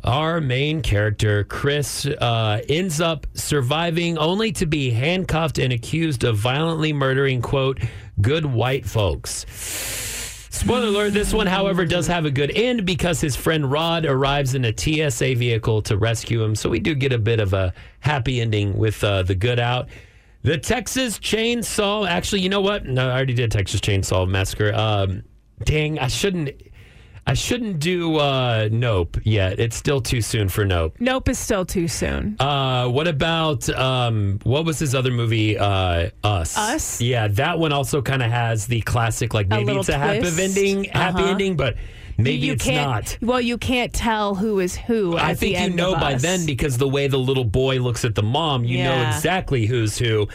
[0.05, 6.37] Our main character, Chris, uh, ends up surviving only to be handcuffed and accused of
[6.37, 7.81] violently murdering, quote,
[8.21, 9.47] good white folks.
[10.51, 14.55] Spoiler alert, this one, however, does have a good end because his friend Rod arrives
[14.55, 16.55] in a TSA vehicle to rescue him.
[16.55, 19.89] So we do get a bit of a happy ending with uh, the good out.
[20.43, 22.85] The Texas Chainsaw, actually, you know what?
[22.85, 24.75] No, I already did Texas Chainsaw Massacre.
[24.75, 25.23] Um,
[25.65, 26.51] dang, I shouldn't.
[27.27, 29.59] I shouldn't do uh, Nope yet.
[29.59, 30.97] It's still too soon for Nope.
[31.01, 32.37] Nope is still too soon.
[32.39, 35.57] Uh, what about um, what was his other movie?
[35.57, 36.57] Uh, Us.
[36.59, 37.01] Us?
[37.01, 40.21] Yeah, that one also kind of has the classic like maybe little it's a happy
[40.21, 40.39] twist.
[40.39, 41.31] ending, happy Uh-huh.
[41.31, 41.77] ending, but
[42.17, 43.19] Maybe you it's can't.
[43.23, 45.17] Well, you can't tell who is who.
[45.17, 46.23] I at think the you end know of by Us.
[46.23, 49.17] then because the way the little boy looks at the mom, you know Yeah.
[49.17, 50.29] exactly who's who.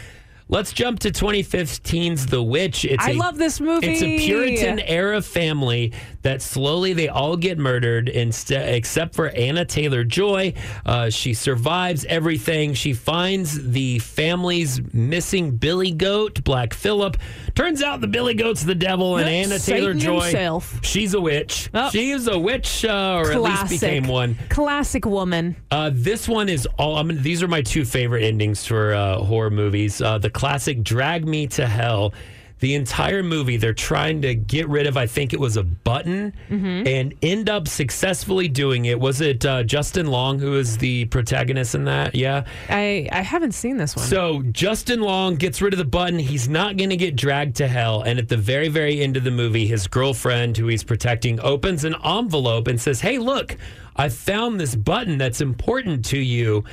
[0.51, 2.83] Let's jump to 2015's The Witch.
[2.83, 3.87] It's I a- love this movie.
[3.87, 9.65] It's a Puritan era family that slowly they all get murdered, instead, except for Anya
[9.65, 10.53] Taylor-Joy.
[10.85, 12.73] Uh, she survives everything.
[12.73, 17.17] She finds the family's missing Billy Goat, Black Phillip.
[17.55, 20.79] Turns out the Billy Goat's the devil, and Anya Taylor-Joy, himself.
[20.83, 21.69] she's a witch.
[21.73, 21.89] Oh.
[21.89, 23.35] She is a witch, uh, or Classic.
[23.35, 24.35] at least became one.
[24.49, 25.55] Classic woman.
[25.71, 26.97] Uh, this one is all.
[26.97, 30.01] I mean, these are my two favorite endings for uh, horror movies.
[30.01, 32.13] Uh, the classic "Drag Me to Hell."
[32.59, 34.97] The entire movie, they're trying to get rid of.
[34.97, 36.87] I think it was a button, Mm-hmm.
[36.87, 38.99] and end up successfully doing it.
[38.99, 42.15] Was it uh, Justin Long who is the protagonist in that?
[42.15, 42.43] Yeah.
[42.69, 44.05] I I haven't seen this one.
[44.05, 46.19] So Justin Long gets rid of the button.
[46.19, 48.01] He's not going to get dragged to hell.
[48.01, 51.83] And at the very, very end of the movie, his girlfriend, who he's protecting, opens
[51.85, 53.55] an envelope and says, Hey, look,
[53.95, 56.63] I found this button that's important to you.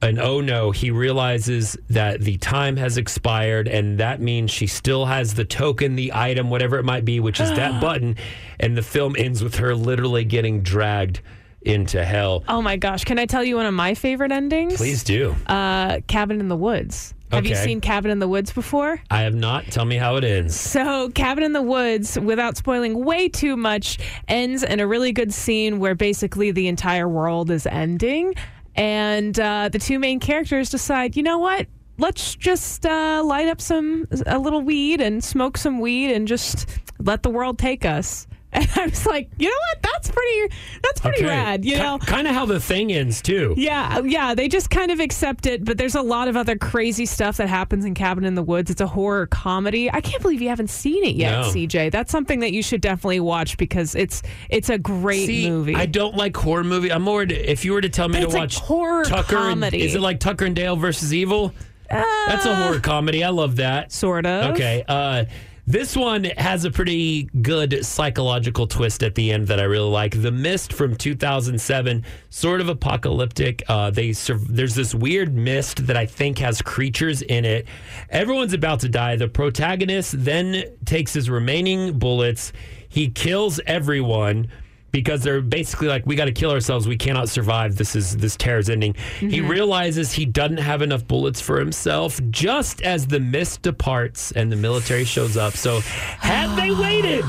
[0.00, 5.06] And oh no, he realizes that the time has expired, and that means she still
[5.06, 8.16] has the token, the item, whatever it might be, which is that button.
[8.60, 11.20] And the film ends with her literally getting dragged
[11.62, 12.44] into hell.
[12.46, 14.76] oh my gosh, can I tell you one of my favorite endings?
[14.76, 15.34] Please do.
[15.48, 17.14] Uh, Cabin in the Woods.
[17.32, 19.02] Have you seen Cabin in the Woods before?
[19.10, 19.66] I have not.
[19.66, 20.58] Tell me how it ends.
[20.58, 25.34] So, Cabin in the Woods, without spoiling way too much, ends in a really good
[25.34, 28.34] scene where basically the entire world is ending.
[28.78, 31.66] And uh, the two main characters decide, you know what?
[31.98, 36.68] Let's just uh, light up some a little weed and smoke some weed and just
[37.00, 38.28] let the world take us.
[38.58, 39.82] And I was like, you know what?
[39.82, 40.54] That's pretty.
[40.82, 41.64] That's pretty rad.
[41.66, 43.54] You know, kind of how the thing ends too.
[43.58, 47.04] yeah, yeah, they just kind of accept it, but there's a lot of other crazy
[47.04, 48.70] stuff that happens in Cabin in the Woods.
[48.70, 49.90] It's a horror comedy.
[49.92, 51.42] I can't believe you haven't seen it yet, No.
[51.50, 51.90] CJ.
[51.92, 55.74] That's something that you should definitely watch because it's it's a great See, movie.
[55.74, 56.90] I don't like horror movie.
[56.90, 57.24] I'm more.
[57.24, 59.82] If you were to tell me But to it's like watch horror Tucker, and- comedy.
[59.82, 61.52] is it like Tucker and Dale versus Evil?
[61.90, 63.24] That's a horror comedy.
[63.24, 63.92] I love that.
[63.92, 64.52] Sort of.
[64.54, 64.84] Okay.
[64.88, 65.24] Uh,
[65.68, 70.22] this one has a pretty good psychological twist at the end that I really like.
[70.22, 73.62] The Mist from 2007, sort of apocalyptic.
[73.68, 77.66] Uh, they there's this weird mist that I think has creatures in it.
[78.08, 79.16] Everyone's about to die.
[79.16, 82.54] The protagonist then takes his remaining bullets.
[82.88, 84.48] He kills everyone
[84.90, 86.88] because they're basically like, we got to kill ourselves.
[86.88, 87.76] We cannot survive.
[87.76, 88.94] This is this terror's ending.
[89.20, 89.48] He Mhm.
[89.48, 94.56] realizes he doesn't have enough bullets for himself just as the mist departs and the
[94.56, 95.54] military shows up.
[95.56, 97.24] So had they waited.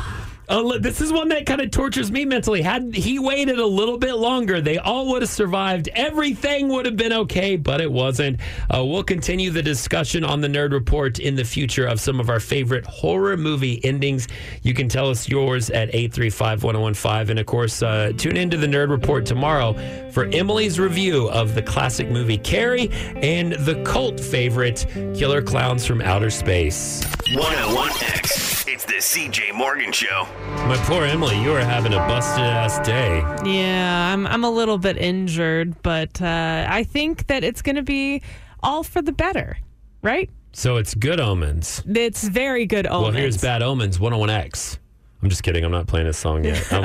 [0.57, 2.61] Li- this is one that kind of tortures me mentally.
[2.61, 5.89] Had he waited a little bit longer, they all would have survived.
[5.93, 8.39] Everything would have been okay, but it wasn't.
[8.73, 12.29] Uh, we'll continue the discussion on the Nerd Report in the future of some of
[12.29, 14.27] our favorite horror movie endings.
[14.63, 17.29] You can tell us yours at 835 1015.
[17.29, 19.73] And of course, uh, tune into the Nerd Report tomorrow
[20.11, 24.85] for Emily's review of the classic movie Carrie and the cult favorite
[25.15, 27.03] Killer Clowns from Outer Space.
[27.27, 28.59] 101X.
[28.72, 30.28] It's the CJ Morgan Show.
[30.67, 33.17] My poor Emily, you are having a busted ass day.
[33.43, 37.82] Yeah, I'm I'm a little bit injured, but uh, I think that it's going to
[37.82, 38.22] be
[38.61, 39.57] all for the better,
[40.03, 40.30] right?
[40.51, 41.82] So it's good omens.
[41.88, 43.03] It's very good omens.
[43.05, 44.78] Well, here's Bad Omens 101X.
[45.22, 45.65] I'm just kidding.
[45.65, 46.72] I'm not playing this song yet.
[46.72, 46.84] I'm-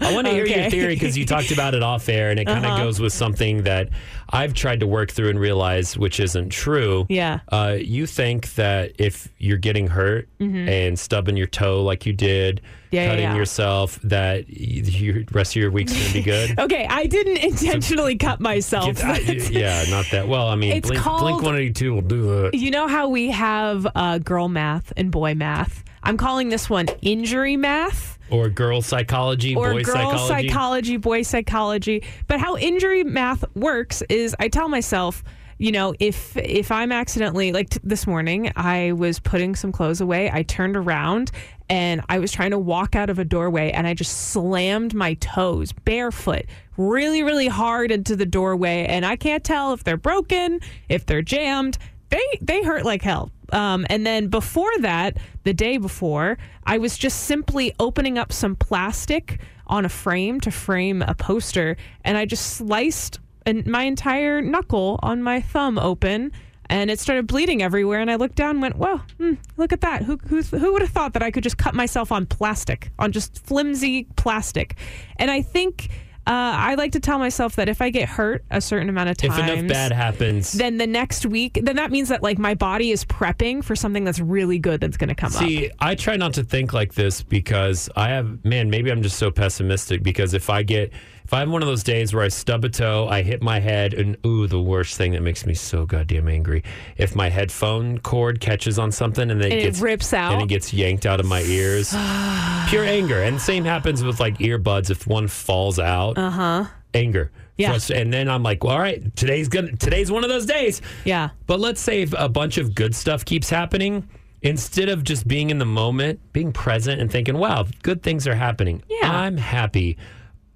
[0.00, 2.44] I want to hear your theory because you talked about it off air, and it
[2.46, 2.84] kind of Uh-huh.
[2.84, 3.88] goes with something that
[4.30, 7.06] I've tried to work through and realize which isn't true.
[7.08, 7.40] Yeah.
[7.50, 10.68] Uh, you think that if you're getting hurt Mhm.
[10.68, 12.60] and stubbing your toe like you did,
[12.92, 13.34] Yeah, yeah, cutting yeah.
[13.36, 16.54] yourself, that your rest of your week's going to be good?
[16.60, 19.04] Okay, I didn't intentionally cut myself.
[19.04, 19.18] I-
[19.50, 20.28] yeah, not that.
[20.28, 22.54] Well, I mean, Blink, called- Blink 182 will do that.
[22.54, 25.82] You know how we have uh, girl math and boy math?
[26.02, 28.18] I'm calling this one injury math.
[28.30, 30.48] Or girl psychology, or boy girl psychology.
[30.48, 32.02] psychology, boy psychology.
[32.28, 35.22] But how injury math works is I tell myself,
[35.58, 40.00] you know, if if I'm accidentally like t- this morning, I was putting some clothes
[40.00, 40.30] away.
[40.32, 41.30] I turned around
[41.68, 45.14] and I was trying to walk out of a doorway and I just slammed my
[45.14, 46.46] toes barefoot
[46.78, 51.22] really really hard into the doorway and I can't tell if they're broken, if they're
[51.22, 51.76] jammed.
[52.08, 53.30] They they hurt like hell.
[53.52, 58.56] Um, and then before that, the day before, I was just simply opening up some
[58.56, 64.40] plastic on a frame to frame a poster, and I just sliced an, my entire
[64.40, 66.32] knuckle on my thumb open,
[66.66, 68.00] and it started bleeding everywhere.
[68.00, 70.02] And I looked down, and went, "Whoa, hmm, look at that!
[70.02, 73.12] Who who who would have thought that I could just cut myself on plastic, on
[73.12, 74.76] just flimsy plastic?"
[75.16, 75.90] And I think
[76.24, 79.16] Uh, I like to tell myself that if I get hurt a certain amount of
[79.16, 79.32] time.
[79.32, 82.92] If enough bad happens, then the next week, then that means that like my body
[82.92, 85.40] is prepping for something that's really good that's going to come up.
[85.40, 89.18] See, I try not to think like this because I have, man, maybe I'm just
[89.18, 90.92] so pessimistic because if I get,
[91.32, 93.58] if I have one of those days where I stub a toe, I hit my
[93.58, 96.62] head, and ooh, the worst thing that makes me so goddamn angry.
[96.98, 100.34] If my headphone cord catches on something and, then And it gets, rips out?
[100.34, 101.88] and it gets yanked out of my ears,
[102.68, 103.22] pure anger.
[103.22, 104.90] And same happens with like earbuds.
[104.90, 106.64] If one falls out, Uh huh.
[106.92, 107.30] anger.
[107.56, 107.72] Yeah.
[107.72, 110.82] Frust- and then I'm like, well, all right, today's gonna today's one of those days.
[111.06, 111.30] Yeah.
[111.46, 114.06] But let's say if a bunch of good stuff keeps happening,
[114.42, 118.34] instead of just being in the moment, being present and thinking, wow, good things are
[118.34, 118.82] happening.
[118.86, 119.10] Yeah.
[119.10, 119.96] I'm happy.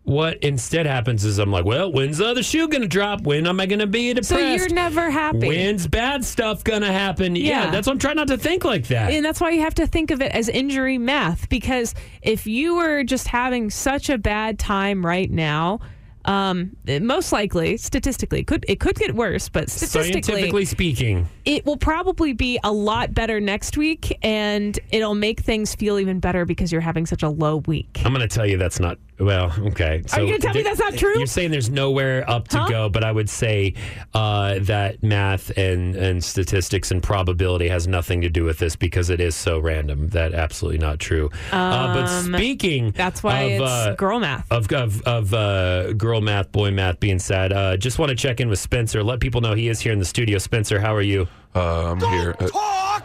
[0.07, 3.23] What instead happens is I'm like, well, when's the other shoe gonna drop?
[3.23, 4.29] When am I gonna be depressed?
[4.29, 5.49] So you're never happy.
[5.49, 7.35] When's bad stuff gonna happen?
[7.35, 7.65] Yeah.
[7.65, 7.71] Yeah.
[7.73, 9.11] that's what I'm trying not to think like that.
[9.11, 11.93] And that's why you have to think of it as injury math because
[12.23, 15.81] if you were just having such a bad time right now,
[16.25, 21.65] um, most likely, statistically, it could it could get worse, but statistically, Scientifically speaking, it
[21.67, 26.45] will probably be a lot better next week, and it'll make things feel even better
[26.45, 28.03] because you're having such a low week.
[28.05, 29.53] I'm going to tell you that's not well.
[29.59, 31.17] Okay, Are you gonna tell me that's not true?
[31.17, 32.69] You're saying there's nowhere up to Huh?
[32.69, 33.75] go, but I would say
[34.15, 39.11] uh, that math and and statistics and probability has nothing to do with this because
[39.11, 40.09] it is so random.
[40.09, 41.31] That absolutely not true.
[41.53, 44.51] uh, but Um, speaking, that's why of, it's uh, girl math.
[44.53, 47.53] of of, of uh, girl math, boy math being said.
[47.53, 49.03] Uh, just want to check in with Spencer.
[49.03, 50.39] Let people know he is here in the studio.
[50.39, 51.27] Spencer, how are you?
[51.55, 52.33] Uh, I'm here.
[52.35, 53.05] Talk!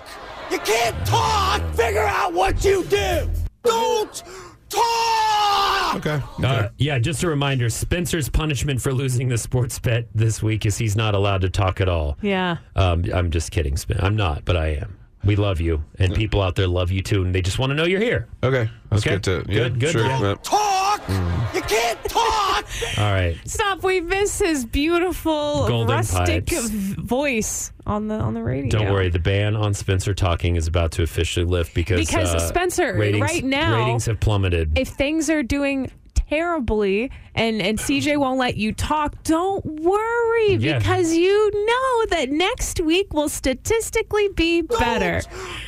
[0.51, 1.61] You can't talk!
[1.73, 3.29] Figure out what you do!
[3.63, 4.23] Don't
[4.71, 5.95] talk!
[5.95, 6.21] Okay.
[6.43, 10.77] Uh, yeah, just a reminder Spencer's punishment for losing the sports bet this week is
[10.77, 12.17] he's not allowed to talk at all.
[12.21, 12.57] Yeah.
[12.75, 13.99] Um, I'm just kidding, Spen.
[14.01, 14.97] I'm not, but I am.
[15.23, 17.75] We love you, and people out there love you too, and they just want to
[17.75, 18.27] know you're here.
[18.43, 18.69] Okay.
[18.89, 19.15] That's Okay.
[19.17, 19.45] good to.
[19.53, 20.05] Yeah, Good, good, Sure.
[20.05, 20.19] yeah.
[20.21, 20.35] yeah.
[20.41, 21.01] Talk!
[21.53, 22.65] You can't talk!
[22.97, 23.37] All right.
[23.45, 23.83] Stop!
[23.83, 26.69] We miss his beautiful Golden rustic pipes.
[26.69, 28.69] voice on the on the radio.
[28.79, 32.39] Don't worry, the ban on Spencer talking is about to officially lift because Because, uh,
[32.39, 34.77] Spencer, ratings, right now- ratings have plummeted.
[34.77, 40.77] if things are doing terribly and and CJ won't let you talk, don't worry Yeah.
[40.79, 45.21] because you know that next week will statistically be better.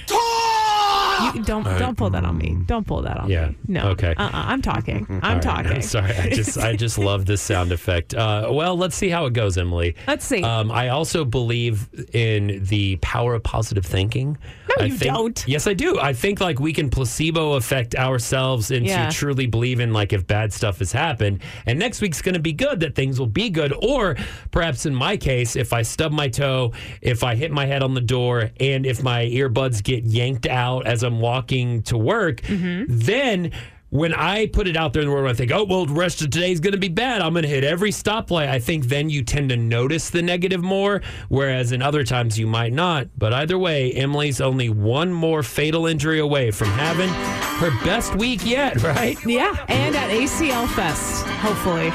[0.05, 1.35] Talk!
[1.35, 2.57] You, don't Uh, don't pull that on me.
[2.65, 3.47] Don't pull that on Yeah.
[3.49, 3.55] me.
[3.67, 3.89] No.
[3.89, 4.13] Okay.
[4.17, 5.05] Uh-uh, I'm talking.
[5.23, 5.41] I'm right.
[5.41, 5.81] talking.
[5.95, 8.13] Sorry, I just I just love this sound effect.
[8.13, 9.95] Uh, well, let's see how it goes, Emily.
[10.07, 10.43] Let's see.
[10.43, 14.37] Um, I also believe in the power of positive thinking.
[14.69, 15.43] No, I you think- don't.
[15.47, 15.99] Yes, I do.
[15.99, 19.09] I think like we can placebo affect ourselves into Yeah.
[19.09, 22.79] truly believing like if bad stuff has happened, and next week's going to be good,
[22.81, 23.73] that things will be good.
[23.81, 24.15] Or
[24.51, 27.93] perhaps in my case, if I stub my toe, if I hit my head on
[27.93, 32.83] the door, and if my earbuds get yanked out as I'm walking to work, Mm-hmm.
[32.87, 33.51] then
[33.93, 36.19] when I put it out there in the world, I think, oh, well, the rest
[36.23, 37.21] of today's going to be bad.
[37.21, 38.47] I'm going to hit every stoplight.
[38.47, 42.47] I think then you tend to notice the negative more, whereas in other times you
[42.47, 43.07] might not.
[43.19, 48.43] But either way, Emily's only one more fatal injury away from having her best week
[48.43, 49.15] yet, right?
[49.27, 51.91] Yeah, and at ACL Fest, hopefully.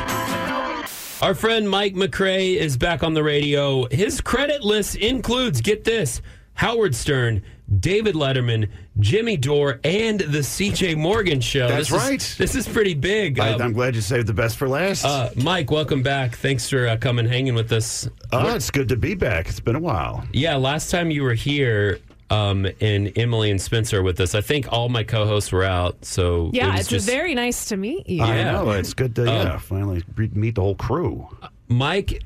[1.21, 3.89] Our friend Mike MacRae is back on the radio.
[3.89, 6.23] His credit list includes, get this,
[6.55, 7.43] Howard Stern,
[7.81, 11.69] David Letterman, Jimmy Dore, and the CJ Morgan Show.
[11.69, 12.35] That's This is- right.
[12.39, 13.39] this is pretty big.
[13.39, 15.05] I, Um, I'm glad you saved the best for last.
[15.05, 16.37] Uh, Mike, welcome back.
[16.37, 18.09] Thanks for uh, coming hanging with us.
[18.33, 19.49] oh, it's good to be back.
[19.49, 20.25] It's been a while.
[20.33, 21.99] Yeah, last time you were here,
[22.31, 24.35] um, and Emily and Spencer with us.
[24.35, 27.67] I think all my co-hosts were out, so it Yeah, was it's just very nice
[27.67, 28.23] to meet you.
[28.23, 28.53] I Yeah.
[28.53, 28.71] know.
[28.71, 31.29] It's good to yeah, Um, finally re- meet the whole crew.
[31.69, 32.23] Mike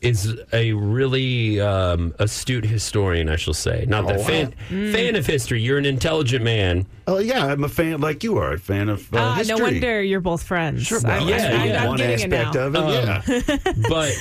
[0.00, 3.84] is a really um, astute historian, I shall say.
[3.86, 4.92] Not that Oh, fan Mm.
[4.92, 5.60] fan of history.
[5.60, 6.86] You're an intelligent man.
[7.06, 8.52] Oh yeah, I'm a fan like you are.
[8.54, 9.56] A fan of uh, Ah, history.
[9.58, 10.86] no wonder you're both friends.
[10.86, 11.86] Sure, I'm- well, yeah, I'm, yeah.
[11.88, 12.78] One getting it aspect of it.
[12.78, 13.72] Um, yeah.
[13.88, 14.12] but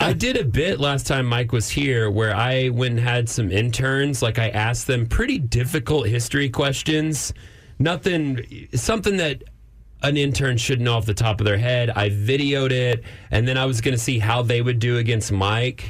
[0.00, 3.50] I did a bit last time Mike was here where I went and had some
[3.50, 4.22] interns.
[4.22, 7.32] Like I asked them pretty difficult history questions.
[7.78, 9.42] Nothing, something that
[10.02, 11.90] an intern should know off the top of their head.
[11.90, 15.32] I videoed it, and then I was going to see how they would do against
[15.32, 15.88] Mike.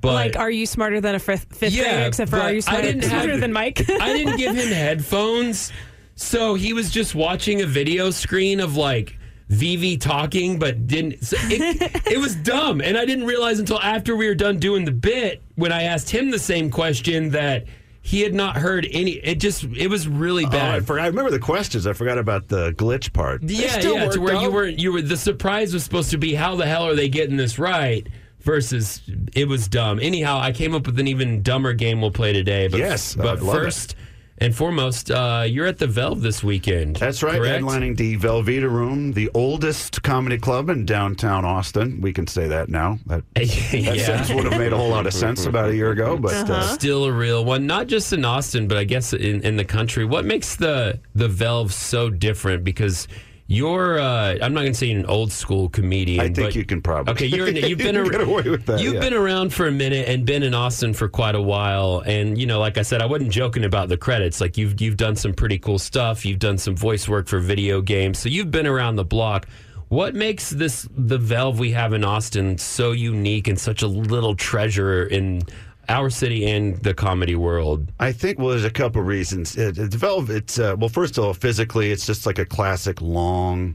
[0.00, 2.06] But like, are you smarter than a fifth, fifth Yeah, grader?
[2.08, 3.88] Except for, are you I smarter, have- smarter than Mike?
[4.00, 5.72] I didn't give him headphones,
[6.16, 9.16] so he was just watching a video screen of like
[9.48, 11.24] Vivi talking, but didn't.
[11.24, 14.84] So it, it was dumb, and I didn't realize until after we were done doing
[14.84, 17.64] the bit when I asked him the same question that
[18.06, 19.12] he had not heard any.
[19.12, 20.86] It just it was really Oh, I, bad.
[20.86, 21.86] forgot, I remember the questions.
[21.86, 23.42] I forgot about the glitch part.
[23.42, 26.18] Yeah, still yeah, to worked where you were you were the surprise was supposed to
[26.18, 28.06] be how the hell are they getting this right
[28.40, 29.00] versus
[29.34, 29.98] it was dumb.
[30.00, 32.68] Anyhow, I came up with an even dumber game we'll play today.
[32.68, 33.94] But Yes, but I'd love it.
[34.38, 36.96] First, and foremost, uh, you're at the Velve this weekend.
[36.96, 37.36] That's right.
[37.36, 37.62] correct?
[37.64, 42.00] Headlining the Velveeta Room, the oldest comedy club in downtown Austin.
[42.00, 42.98] We can say that now.
[43.06, 44.34] That, that Yeah.
[44.34, 46.52] would have made a whole lot of sense about a year ago, but Uh-huh.
[46.52, 49.64] uh, Still a real one, not just in Austin, but I guess in, in the
[49.64, 50.04] country.
[50.04, 52.64] What makes the the Velve so different?
[52.64, 53.06] Because
[53.46, 56.20] you're, uh, I'm not going to say an old school comedian.
[56.20, 57.12] I think but- you can probably.
[57.12, 59.00] Okay, you're, you've been You ar- get away with that, You've yeah.
[59.00, 62.02] been around for a minute and been in Austin for quite a while.
[62.06, 64.40] And you know, like I said, I wasn't joking about the credits.
[64.40, 66.24] Like you've you've done some pretty cool stuff.
[66.24, 69.46] You've done some voice work for video games, so you've been around the block.
[69.88, 74.34] What makes this the Velve we have in Austin so unique and such a little
[74.34, 75.42] treasure in
[75.88, 77.90] our city and the comedy world?
[78.00, 79.56] I think well, there's a couple reasons.
[79.56, 80.30] It, it's Velve.
[80.30, 83.74] It's uh, well, first of all, physically, it's just like a classic long,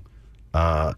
[0.54, 0.94] uh,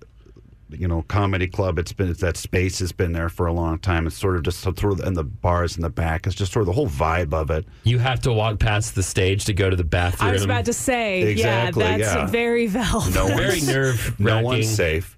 [0.69, 1.79] you know, comedy club.
[1.79, 4.07] It's been that space has been there for a long time.
[4.07, 6.25] It's sort of just sort of and the bars in the back.
[6.27, 7.65] It's just sort of the whole vibe of it.
[7.83, 10.29] You have to walk past the stage to go to the bathroom.
[10.29, 12.27] I was about to say, Exactly, yeah, that's yeah.
[12.27, 13.13] very Velve.
[13.13, 15.17] No Very one's, nerve No one's safe,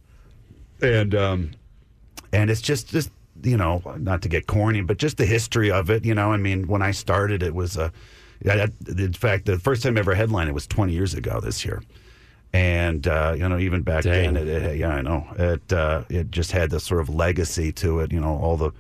[0.82, 1.52] and um,
[2.32, 3.10] and it's just just
[3.44, 6.06] you know not to get corny, but just the history of it.
[6.06, 7.92] You know, I mean, when I started, it was a.
[8.50, 8.68] I- I-
[8.98, 11.82] In fact, the first time I ever headlined it was 20 years ago this year,
[12.54, 14.34] and uh, you know, even back Dang.
[14.34, 15.74] then, it, it, yeah, I know it.
[15.74, 18.12] Uh, it just had this sort of legacy to it.
[18.12, 18.72] You know, all the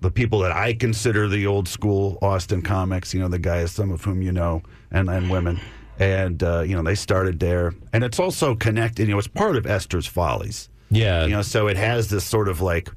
[0.00, 3.14] the people that I consider the old school Austin comics.
[3.14, 5.60] You know, the guys, some of whom you know, and and women.
[5.98, 9.06] And uh, you know they started there, and it's also connected.
[9.06, 10.68] You know, it's part of Esther's Follies.
[10.90, 11.24] Yeah.
[11.26, 12.90] You know, so it has this sort of like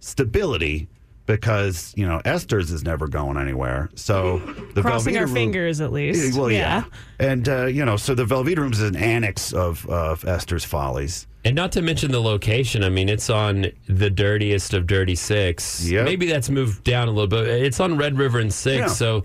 [0.00, 0.88] stability
[1.26, 3.90] because you know Esther's is never going anywhere.
[3.94, 4.38] So
[4.74, 6.38] the Crossing Velveeta our Room- fingers, at least.
[6.38, 6.84] Well, yeah,
[7.18, 11.26] and uh, you know, so the Velveeta Rooms is an annex of of Esther's Follies.
[11.44, 12.82] And not to mention the location.
[12.82, 15.84] I mean, it's on the dirtiest of Dirty Six.
[15.88, 16.04] Yep.
[16.04, 17.46] Maybe that's moved down a little bit.
[17.46, 18.78] It's on Red River and Six.
[18.78, 18.86] Yeah.
[18.88, 19.22] So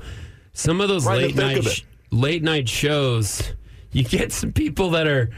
[0.54, 3.42] some of those Right late night of sh- late night shows,
[3.92, 5.32] you get some people that are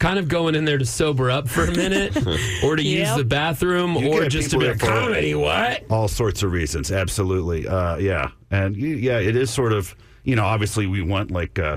[0.00, 2.16] kind of going in there to sober up for a minute,
[2.64, 5.34] or to use the bathroom, You or just to people be there like for- comedy.
[5.36, 5.84] What?
[5.90, 6.90] all sorts of reasons.
[6.90, 9.94] Absolutely, uh, yeah, and you, yeah, it is sort of
[10.24, 11.76] you know obviously we want like uh,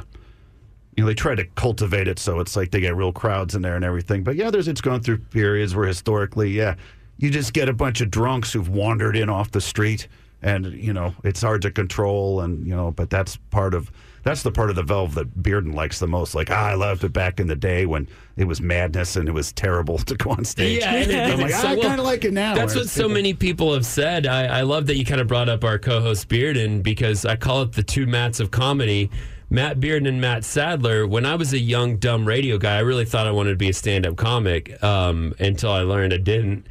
[0.97, 3.61] you know they try to cultivate it so it's like they get real crowds in
[3.61, 4.23] there and everything.
[4.23, 6.75] But yeah, there's it's gone through periods where historically, yeah,
[7.17, 10.07] you just get a bunch of drunks who've wandered in off the street,
[10.41, 13.91] and you know it's hard to control, and you know, but that's part of.
[14.23, 16.33] That's the part of the Velve that Bearden likes the most.
[16.33, 18.07] Like, ah, I loved it back in the day when
[18.37, 20.79] it was madness and it was terrible to go on stage.
[20.79, 22.55] Yeah, and like, so- I kind of like it now.
[22.55, 24.25] That's what so many people have said.
[24.25, 27.63] I, I love that you kind of brought up our co-host Bearden because I call
[27.63, 29.11] it the two Matts of comedy.
[29.49, 31.05] Matt Bearden and Matt Sadler.
[31.05, 33.69] When I was a young dumb radio guy, I really thought I wanted to be
[33.69, 36.65] a stand-up comic um, until I learned I didn't.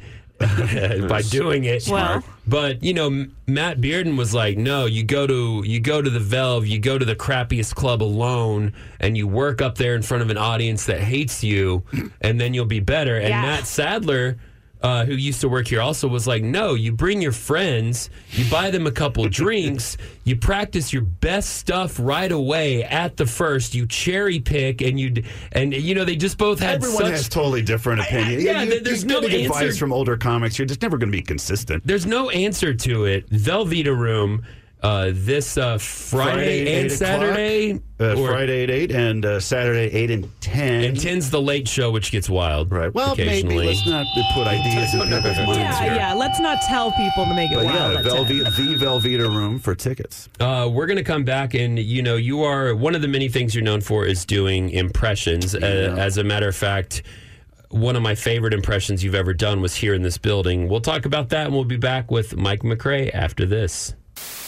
[1.07, 1.87] by doing it.
[1.87, 2.23] Well.
[2.47, 6.19] but you know, Matt Bearden was like, "No, you go to you go to the
[6.19, 10.23] Velve, you go to the crappiest club alone, and you work up there in front
[10.23, 11.83] of an audience that hates you,
[12.21, 13.41] and then you'll be better." And Yeah.
[13.41, 14.37] Matt Sadler,
[14.83, 18.49] uh, who used to work here, also was like, "No, you bring your friends, you
[18.51, 23.73] buy them a couple drinks, you practice your best stuff right away at the first,
[23.73, 25.23] you cherry pick, and you
[25.53, 28.43] and you know they just both had Everyone such." has totally different opinions.
[28.43, 30.59] yeah, you, there's you no get advice from older comics.
[30.59, 31.87] You're just never going to be consistent.
[31.87, 33.29] There's no answer to it.
[33.29, 34.43] Velveeta Room
[34.83, 37.79] uh, this uh, Friday, and Saturday.
[37.99, 40.83] Uh, or- Friday at 8 and uh, Saturday 8 and 10.
[40.83, 42.69] And 10's the late show, which gets wild.
[42.69, 42.93] Right.
[42.93, 45.95] Well, maybe let's not put ideas in people's minds Yeah, here.
[45.95, 46.13] yeah.
[46.13, 47.93] Let's not tell people to make it But wild.
[47.93, 48.27] yeah, Velve-
[48.57, 50.27] the Velveeta Room for tickets.
[50.41, 53.29] Uh, we're going to come back, and you know, you are one of the many
[53.29, 55.55] things you're known for is doing impressions.
[55.55, 57.03] Uh, as a matter of fact,
[57.69, 60.67] one of my favorite impressions you've ever done was here in this building.
[60.67, 63.95] We'll talk about that, and we'll be back with Mike MacRae after this.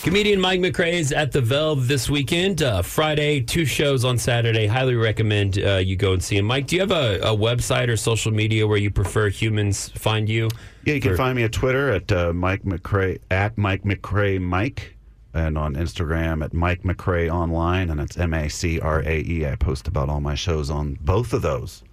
[0.03, 2.61] Comedian Mike MacRae is at the Velve this weekend.
[2.61, 4.67] Uh, Friday, two shows on Saturday.
[4.67, 6.45] Highly recommend uh, you go and see him.
[6.45, 10.29] Mike, do you have a, a website or social media where you prefer humans find
[10.29, 10.49] you?
[10.83, 14.95] Yeah, you can find me at Twitter at uh, Mike MacRae at Mike MacRae Mike,
[15.33, 19.45] and on Instagram at Mike MacRae Online, and it's M A C R A E.
[19.45, 21.83] I post about all my shows on both of those.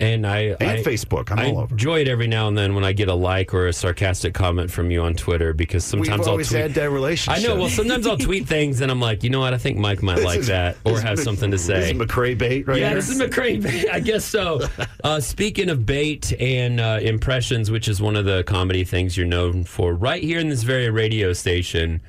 [0.00, 1.32] And I And I- Facebook.
[1.32, 1.74] I'm I all over.
[1.74, 4.70] enjoy it every now and then when I get a like or a sarcastic comment
[4.70, 6.60] from you on Twitter because sometimes We've I'll always tweet.
[6.62, 7.42] had that relationship.
[7.42, 7.56] I know.
[7.58, 9.54] Well, sometimes I'll tweet things and I'm like, you know what?
[9.54, 11.80] I think Mike might This like is- that or have is- something to say.
[11.80, 12.94] This is MacRae bait right yeah, here.
[12.94, 13.88] this is MacRae bait.
[13.90, 14.60] I guess so.
[15.04, 19.26] Uh, speaking of bait and uh, impressions, which is one of the comedy things you're
[19.26, 22.00] known for, right here in this very radio station,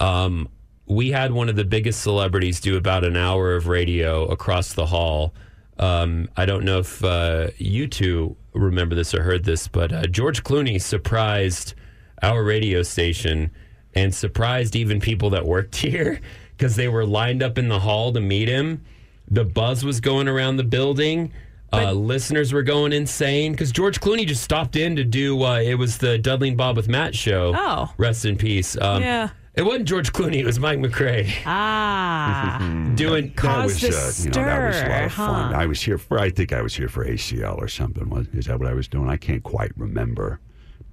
[0.00, 0.48] um,
[0.86, 4.86] we had one of the biggest celebrities do about an hour of radio across the
[4.86, 5.32] hall.
[5.78, 10.06] Um, I don't know if uh, you two remember this or heard this, but uh,
[10.06, 11.74] George Clooney surprised
[12.22, 13.50] our radio station
[13.94, 16.20] and surprised even people that worked here
[16.56, 18.84] because they were lined up in the hall to meet him.
[19.30, 21.32] The buzz was going around the building.
[21.72, 25.42] Uh, listeners were going insane because George Clooney just stopped in to do.
[25.42, 27.54] Uh, it was the Dudley and Bob with Matt show.
[27.56, 27.90] Oh.
[27.96, 28.76] rest in peace.
[28.78, 29.30] Um, Yeah.
[29.54, 30.36] It wasn't George Clooney.
[30.36, 32.58] It was Mike MacRae Ah.
[32.94, 33.32] doing.
[33.42, 33.86] that was, uh,
[34.24, 35.54] you know, that was a lot of stir, fun.
[35.54, 38.08] I was here for, I think I was here for ACL or something.
[38.08, 39.10] Was, is that what I was doing?
[39.10, 40.40] I can't quite remember.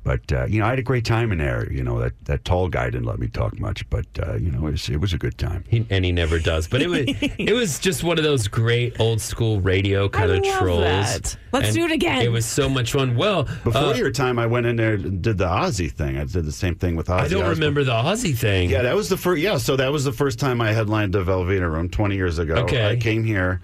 [0.02, 1.72] But, uh, you know, I had a great time in there.
[1.72, 4.66] You know, that, that tall guy didn't let me talk much, but, uh, you know,
[4.68, 5.66] it was, it was a good time.
[5.68, 6.68] He, and he never does.
[6.68, 10.44] But it was it was just one of those great old school radio kind of
[10.44, 10.82] love trolls.
[10.84, 11.38] that.
[11.52, 12.22] Let's And do it again.
[12.22, 13.18] It was so much fun.
[13.18, 16.18] Well, Before uh, your time, I went in there and did the Aussie thing.
[16.18, 17.20] I did the same thing with Ozzy.
[17.20, 17.50] I don't Osbourne.
[17.60, 18.70] remember the Aussie thing.
[18.70, 19.42] Yeah, that was the first.
[19.42, 22.56] Yeah, so that was the first time I headlined the Velveeta Room 20 years ago.
[22.64, 22.90] Okay.
[22.90, 23.62] I came here,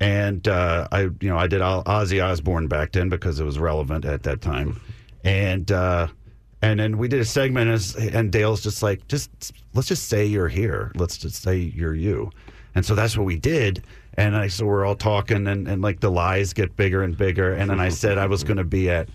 [0.00, 3.58] and uh, I, you know, I did Oz- Ozzy Osbourne back then because it was
[3.58, 4.80] relevant at that time,
[5.24, 6.08] and uh,
[6.62, 10.24] and then we did a segment, as, and Dale's just like, just let's just say
[10.26, 10.92] you're here.
[10.94, 12.30] Let's just say you're you,
[12.74, 13.82] and so that's what we did.
[14.14, 17.54] And I so we're all talking, and, and like the lies get bigger and bigger.
[17.54, 19.08] And then I said I was going to be at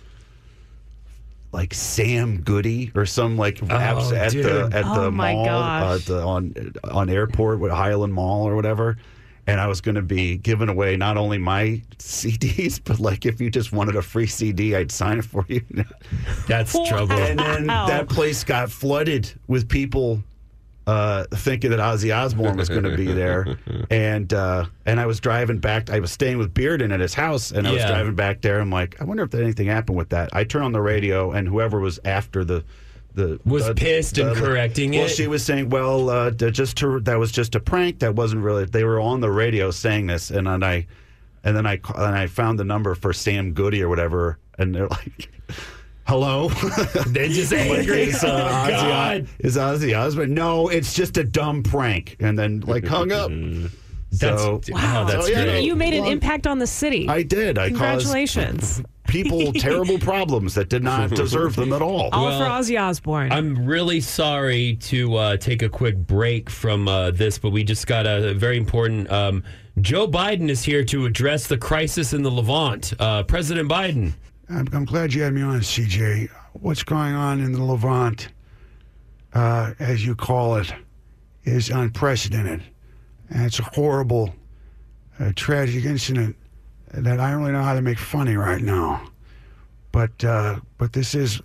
[1.52, 6.22] like Sam Goody or some like apps at the at Oh the mall uh, the,
[6.22, 8.98] on on airport with Highland Mall or whatever.
[9.48, 13.40] And I was going to be giving away not only my CDs, but like if
[13.40, 15.62] you just wanted a free CD, I'd sign it for you.
[16.48, 17.14] That's trouble.
[17.18, 17.88] And then Wow.
[17.88, 20.24] that place got flooded with people
[20.88, 23.58] uh, thinking that Ozzy Osbourne was going to be there,
[23.90, 25.90] and uh, and I was driving back.
[25.90, 27.88] I was staying with Bearden at his house, and I was Yeah.
[27.88, 28.60] driving back there.
[28.60, 30.30] I'm like, I wonder if anything happened with that.
[30.32, 32.64] I turn on the radio, and whoever was after the.
[33.16, 35.04] The, Was the- pissed and the- correcting well, it?
[35.04, 38.00] Well, she was saying, "Well, uh, just to, that was just a prank.
[38.00, 40.86] That wasn't really." They were on the radio saying this, and then I,
[41.44, 44.88] and then I, and I found the number for Sam Goody or whatever, and they're
[44.90, 45.30] like,
[46.08, 46.50] "Hello."
[47.08, 48.02] They're just Like, angry.
[48.04, 49.28] is, uh, oh, Ozzy, God.
[49.40, 50.34] is Ozzy Osbourne?
[50.34, 52.18] No, it's just a dumb prank.
[52.20, 53.32] And then like hung up.
[54.12, 55.64] That's, so wow, that's So, yeah, great.
[55.64, 57.08] You made an Well, impact on the city.
[57.10, 57.58] I did.
[57.58, 58.78] I Congratulations.
[58.78, 62.10] caused people terrible problems that did not deserve them at all.
[62.12, 63.32] All Well, for Ozzy Osbourne.
[63.32, 67.88] I'm really sorry to uh, take a quick break from uh, this, but we just
[67.88, 69.10] got a very important.
[69.12, 69.44] Um,
[69.82, 72.94] Joe Biden is here to address the crisis in the Levant.
[73.00, 74.14] Uh, President Biden.
[74.50, 76.30] I'm, I'm glad you had me on, CJ.
[76.54, 78.30] What's going on in the Levant,
[79.34, 80.74] uh, as you call it,
[81.44, 82.64] is unprecedented.
[83.30, 84.34] And it's a horrible,
[85.20, 86.36] uh, tragic incident
[87.04, 89.10] that I don't really know how to make funny right now.
[89.92, 91.42] But uh, but this is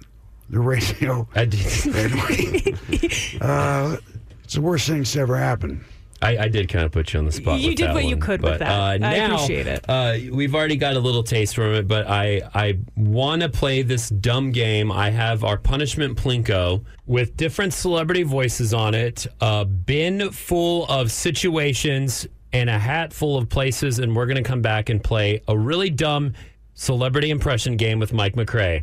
[0.49, 1.29] the radio.
[1.35, 2.77] I did.
[3.41, 3.97] Uh,
[4.45, 5.83] it's the worst thing that's ever happened.
[6.23, 7.61] I, I did kind of put you on the spot.
[7.61, 8.21] You with did that what you one.
[8.21, 9.01] could with that.
[9.01, 9.85] Uh, I appreciate it.
[9.89, 13.83] Uh, we've already got a little taste from it, but I I want to play
[13.83, 14.93] this dumb game.
[14.93, 21.11] I have our punishment plinko with different celebrity voices on it, a bin full of
[21.11, 25.43] situations, and a hat full of places, and we're going to come back and play
[25.49, 26.35] a really dumb
[26.75, 28.83] celebrity impression game with Mike MacRae.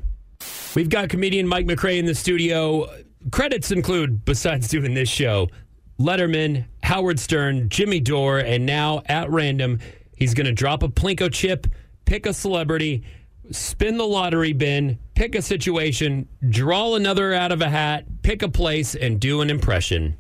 [0.75, 2.87] We've got comedian Mike MacRae in the studio.
[3.31, 5.49] Credits include, besides doing this show,
[5.99, 9.79] Letterman, Howard Stern, Jimmy Dore, and now at random,
[10.15, 11.67] he's going to drop a Plinko chip,
[12.05, 13.03] pick a celebrity,
[13.51, 18.49] spin the lottery bin, pick a situation, draw another out of a hat, pick a
[18.49, 20.15] place, and do an impression.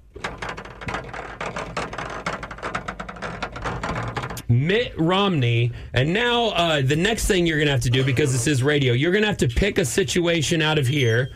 [4.49, 5.71] Mitt Romney.
[5.93, 8.63] And now uh, the next thing you're going to have to do, because this is
[8.63, 11.29] radio, you're going to have to pick a situation out of here.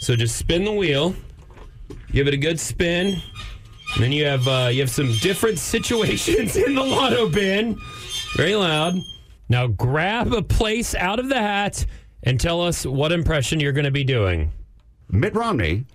[0.00, 1.14] So just spin the wheel,
[2.12, 3.20] give it a good spin.
[3.94, 7.78] And then you have uh, you have some different situations in the lotto bin.
[8.36, 8.94] Very loud.
[9.48, 11.86] Now grab a place out of the hat
[12.22, 14.52] and tell us what impression you're going to be doing.
[15.10, 15.86] Mitt Romney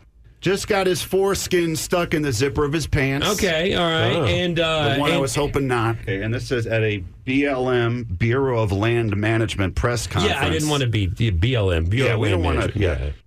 [0.43, 3.25] just got his foreskin stuck in the zipper of his pants.
[3.29, 4.29] Okay, all right.
[4.29, 5.95] And, uh, the one I was hoping not.
[6.01, 10.35] Okay, and this is at a BLM Bureau of Land Management press conference.
[10.35, 11.89] Yeah, I didn't want to be the BLM.
[11.89, 12.77] Bureau Yeah, we of don't want to.
[12.77, 13.15] Management.
[13.15, 13.21] Yeah.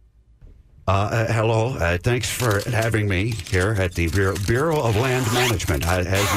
[0.86, 1.68] Uh, uh, hello.
[1.78, 5.86] Uh, thanks for having me here at the Bureau, Bureau of Land Management.
[5.86, 6.34] I, as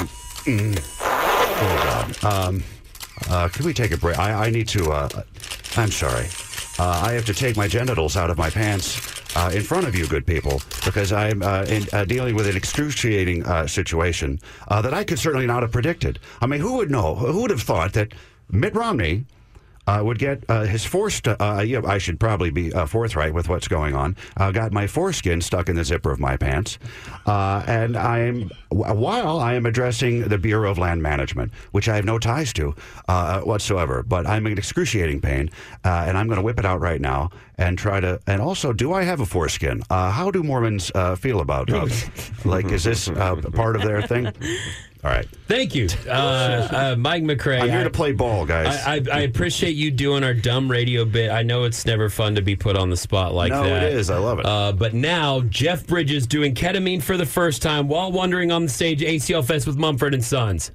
[0.47, 2.47] you, mm, oh God.
[2.47, 2.63] Um,
[3.29, 4.17] uh, can we take a break?
[4.17, 4.91] I, I need to.
[4.93, 5.09] Uh,
[5.75, 6.27] I'm sorry.
[6.79, 9.95] Uh, I have to take my genitals out of my pants uh, in front of
[9.95, 14.81] you, good people, because I'm uh, in, uh, dealing with an excruciating uh, situation uh,
[14.81, 16.19] that I could certainly not have predicted.
[16.41, 17.15] I mean, who would know?
[17.15, 18.13] Who would have thought that
[18.51, 19.25] Mitt Romney
[19.89, 21.27] uh, would get uh, his forced.
[21.27, 24.15] Uh, yeah, I should probably be uh, forthright with what's going on.
[24.37, 26.77] Uh, got my foreskin stuck in the zipper of my pants,
[27.25, 31.95] uh, and I am while I am addressing the Bureau of Land Management, which I
[31.95, 32.75] have no ties to
[33.07, 34.03] uh, whatsoever.
[34.03, 35.49] But I'm in excruciating pain,
[35.83, 37.29] uh, and I'm going to whip it out right now.
[37.57, 38.19] and try to.
[38.25, 39.83] And also, do I have a foreskin?
[39.89, 41.69] Uh, how do Mormons uh, feel about
[42.45, 44.31] like, is this uh, part of their thing?
[45.01, 45.25] All right.
[45.47, 47.61] Thank you, uh, uh, Mike MacRae.
[47.61, 48.67] I'm here I- to play ball, guys.
[48.85, 51.31] I, I, I appreciate you doing our dumb radio bit.
[51.31, 53.83] I know it's never fun to be put on the spot like No, that.
[53.83, 54.09] it is.
[54.09, 54.45] I love it.
[54.45, 58.69] Uh, but now Jeff Bridges doing ketamine for the first time while wandering on the
[58.69, 60.71] stage at ACL Fest with Mumford and Sons.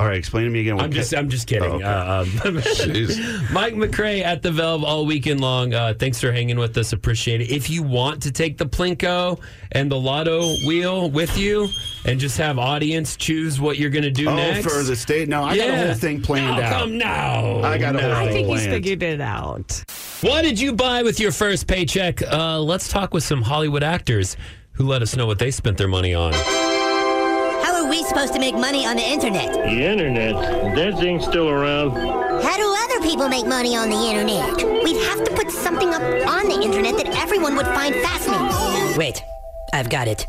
[0.00, 0.76] All right, explain to me again.
[0.76, 1.70] what I'm just, ca- I'm just kidding.
[1.70, 1.84] Oh, okay.
[1.84, 2.54] uh, um,
[3.52, 5.74] Mike MacRae at the Velve all weekend long.
[5.74, 6.94] Uh, thanks for hanging with us.
[6.94, 7.50] Appreciate it.
[7.50, 9.38] If you want to take the Plinko
[9.72, 11.68] and the Lotto wheel with you
[12.06, 15.28] and just have audience choose what you're going to do Oh, next for the state?
[15.28, 16.80] No, I got a whole thing planned How out.
[16.80, 17.58] Come now.
[17.62, 18.14] I got a whole No.
[18.14, 19.84] thing I think he's figured it out.
[20.22, 22.22] What did you buy with your first paycheck?
[22.22, 24.38] Uh, let's talk with some Hollywood actors
[24.72, 26.32] who let us know what they spent their money on.
[27.90, 29.52] How are we supposed to make money on the internet?
[29.52, 30.34] The internet?
[30.76, 31.90] That thing's still around.
[32.40, 34.84] How do other people make money on the internet?
[34.84, 38.96] We'd have to put something up on the internet that everyone would find fascinating.
[38.96, 39.24] Wait,
[39.72, 40.24] I've got it.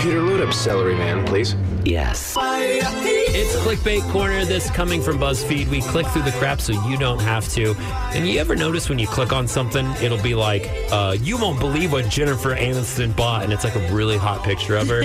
[0.00, 1.54] Computer load up Celery Man, please.
[1.84, 2.34] Yes.
[2.40, 4.46] It's Clickbait Corner.
[4.46, 5.68] This coming from BuzzFeed.
[5.68, 7.74] We click through the crap so you don't have to.
[8.14, 11.60] And you ever notice when you click on something, it'll be like, uh, you won't
[11.60, 13.44] believe what Jennifer Aniston bought.
[13.44, 15.02] And it's like a really hot picture of her.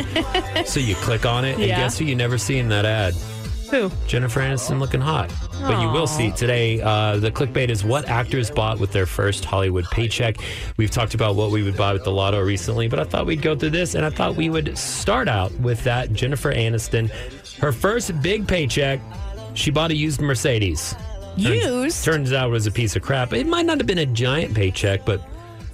[0.66, 1.76] so you click on it, and Yeah.
[1.78, 3.14] guess who you never see in that ad?
[3.72, 3.90] Who?
[4.08, 5.32] Jennifer Aniston looking hot.
[5.62, 6.82] But you will see today.
[6.82, 10.38] Uh, the clickbait is what actors bought with their first Hollywood paycheck.
[10.78, 13.42] We've talked about what we would buy with the lotto recently, but I thought we'd
[13.42, 16.14] go through this, and I thought we would start out with that.
[16.14, 17.10] Jennifer Aniston,
[17.60, 19.00] her first big paycheck,
[19.56, 20.94] she bought a used Mercedes.
[21.42, 22.04] Turns- Used?
[22.06, 23.34] Turns out it was a piece of crap.
[23.34, 25.22] It might not have been a giant paycheck, but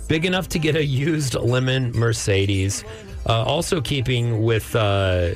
[0.08, 2.84] big enough to get a used lemon Mercedes.
[3.28, 5.36] Uh, also, keeping with uh,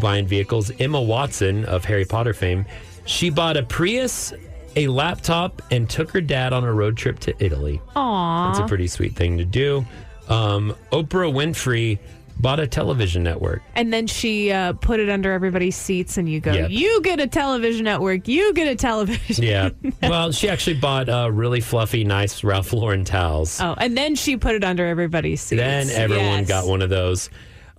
[0.00, 2.64] buying vehicles, Emma Watson of Harry Potter fame,
[3.06, 4.32] she bought a Prius,
[4.76, 7.80] a laptop, and took her dad on a road trip to Italy.
[7.96, 8.48] Aww.
[8.48, 9.84] That's a pretty sweet thing to do.
[10.28, 11.98] Um, Oprah Winfrey
[12.40, 13.62] bought a television network.
[13.74, 16.70] And then she uh, put it under everybody's seats, and you go, Yep.
[16.70, 18.28] You get a television network.
[18.28, 19.42] You get a television.
[19.44, 19.70] Yeah.
[20.02, 23.60] well, she actually bought uh, really fluffy, nice Ralph Lauren towels.
[23.60, 25.58] Oh, and then she put it under everybody's seats.
[25.60, 26.48] Then everyone Yes.
[26.48, 27.30] got one of those.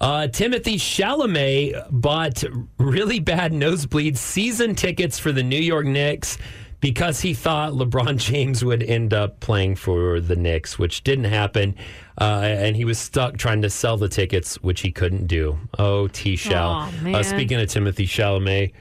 [0.01, 2.43] Uh, Timothy Chalamet bought
[2.77, 6.37] really bad nosebleed season tickets for the New York Knicks
[6.79, 11.75] because he thought LeBron James would end up playing for the Knicks, which didn't happen.
[12.19, 15.57] Uh, and he was stuck trying to sell the tickets, which he couldn't do.
[15.77, 16.39] Oh, T.
[16.49, 17.15] Aw, man.
[17.15, 18.71] Uh, speaking of Timothy Chalamet,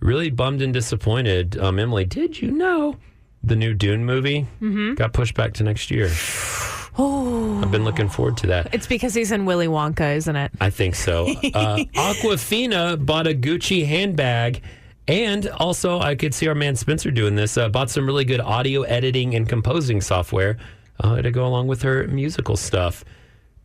[0.00, 1.58] really bummed and disappointed.
[1.58, 2.96] Um, Emily, did you know
[3.42, 4.94] the new Dune movie Mhm.
[4.94, 6.08] got pushed back to next year?
[6.98, 7.60] Oh.
[7.62, 8.74] I've been looking forward to that.
[8.74, 10.50] It's because he's in Willy Wonka, isn't it?
[10.60, 11.26] I think so.
[11.54, 14.62] Uh, Awkwafina bought a Gucci handbag.
[15.06, 17.56] And also, I could see our man Spencer doing this.
[17.56, 20.58] Uh, bought some really good audio editing and composing software
[21.00, 23.04] uh, to go along with her musical stuff.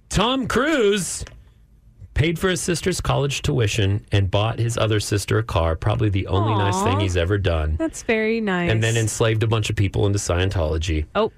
[0.10, 1.26] Tom Cruise
[2.14, 5.76] paid for his sister's college tuition and bought his other sister a car.
[5.76, 7.76] Probably the only nice thing he's ever done.
[7.78, 8.72] That's very nice.
[8.72, 11.06] And then enslaved a bunch of people into Scientology.
[11.16, 11.32] Oh.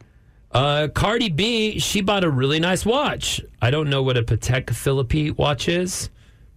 [0.56, 3.42] Uh, Cardi B, she bought a really nice watch.
[3.62, 6.10] I don't know what a Patek Philippe watch is,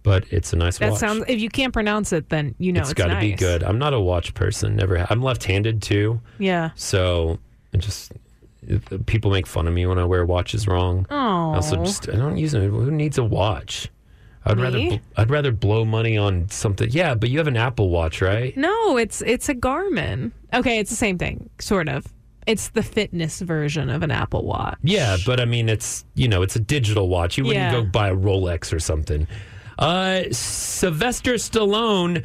[0.03, 0.99] but it's a nice that watch.
[0.99, 1.25] sounds.
[1.27, 3.23] If you can't pronounce it, then you know it's it's, got to nice.
[3.23, 3.61] be good.
[3.63, 4.75] I'm not a watch person.
[4.77, 4.97] Never.
[4.99, 6.69] ha- I'm left-handed too, Yeah.
[6.75, 7.39] so
[7.73, 8.13] it just
[8.65, 11.05] it- people make fun of me when I wear watches wrong.
[11.09, 11.51] Oh.
[11.51, 12.71] I also just I don't use them.
[12.71, 13.89] Who needs a watch?
[14.45, 16.89] I'd rather bl- I'd rather blow money on something.
[16.89, 18.55] Yeah, but you have an Apple Watch, right?
[18.55, 20.31] No, it's it's a Garmin.
[20.53, 22.05] Okay, it's the same thing, sort of.
[22.49, 24.77] It's the fitness version of an Apple Watch.
[24.83, 27.37] Yeah, but I mean, it's you know, it's a digital watch.
[27.37, 27.81] You wouldn't Yeah.
[27.81, 29.27] go buy a Rolex or something.
[29.77, 32.23] Uh, Sylvester Stallone,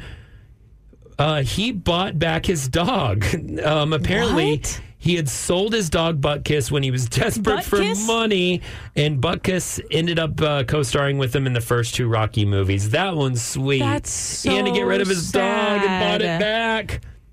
[1.17, 3.23] uh, he bought back his dog.
[3.63, 4.61] Um, apparently,
[4.97, 8.05] he had sold his dog Butkus when he was desperate for Butkus?
[8.07, 8.61] money,
[8.95, 12.89] and Butkus ended up uh, co-starring with him in the first two Rocky movies.
[12.89, 13.79] That one's sweet.
[13.79, 16.39] That's he had to get rid of his so dog and bought it back.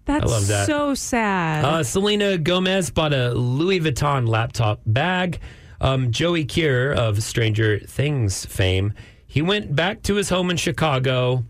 [0.04, 0.66] That's I love that.
[0.66, 1.64] so sad.
[1.64, 5.38] Uh, Selena Gomez bought a Louis Vuitton laptop bag.
[5.80, 8.92] Um, Joey Keery of Stranger Things fame,
[9.26, 11.44] he went back to his home in Chicago.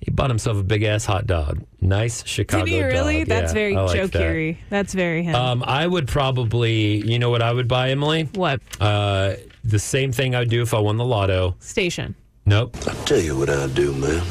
[0.00, 1.62] He bought himself a big ass hot dog.
[1.80, 3.18] Nice Chicago Did he really?
[3.20, 3.28] dog.
[3.28, 4.18] That's Yeah, very I like Joe that.
[4.18, 4.58] Curie.
[4.70, 5.34] That's very him.
[5.34, 8.28] Um, I would probably, you know what I would buy, Emily?
[8.34, 8.60] What?
[8.80, 9.34] Uh,
[9.64, 11.56] the same thing I'd do if I won the lotto.
[11.60, 12.14] Station.
[12.44, 12.76] Nope.
[12.86, 14.22] I'll tell you what I'd do, man.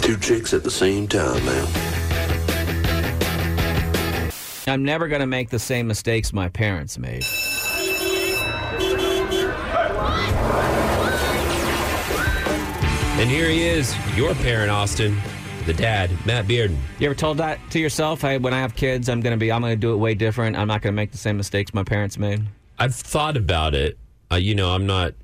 [0.00, 1.66] Two chicks at the same time, man.
[4.66, 7.24] I'm never going to make the same mistakes my parents made.
[13.16, 15.16] And here he is, your parent, Austin.
[15.66, 16.76] the dad, Matt Bearden.
[16.98, 18.24] You ever told that to yourself?
[18.24, 19.50] I, when I have kids, I'm gonna be.
[19.50, 20.56] I'm gonna do it way different.
[20.56, 22.42] I'm not gonna make the same mistakes my parents made.
[22.78, 23.96] I've thought about it.
[24.30, 25.14] Uh, you know, I'm not.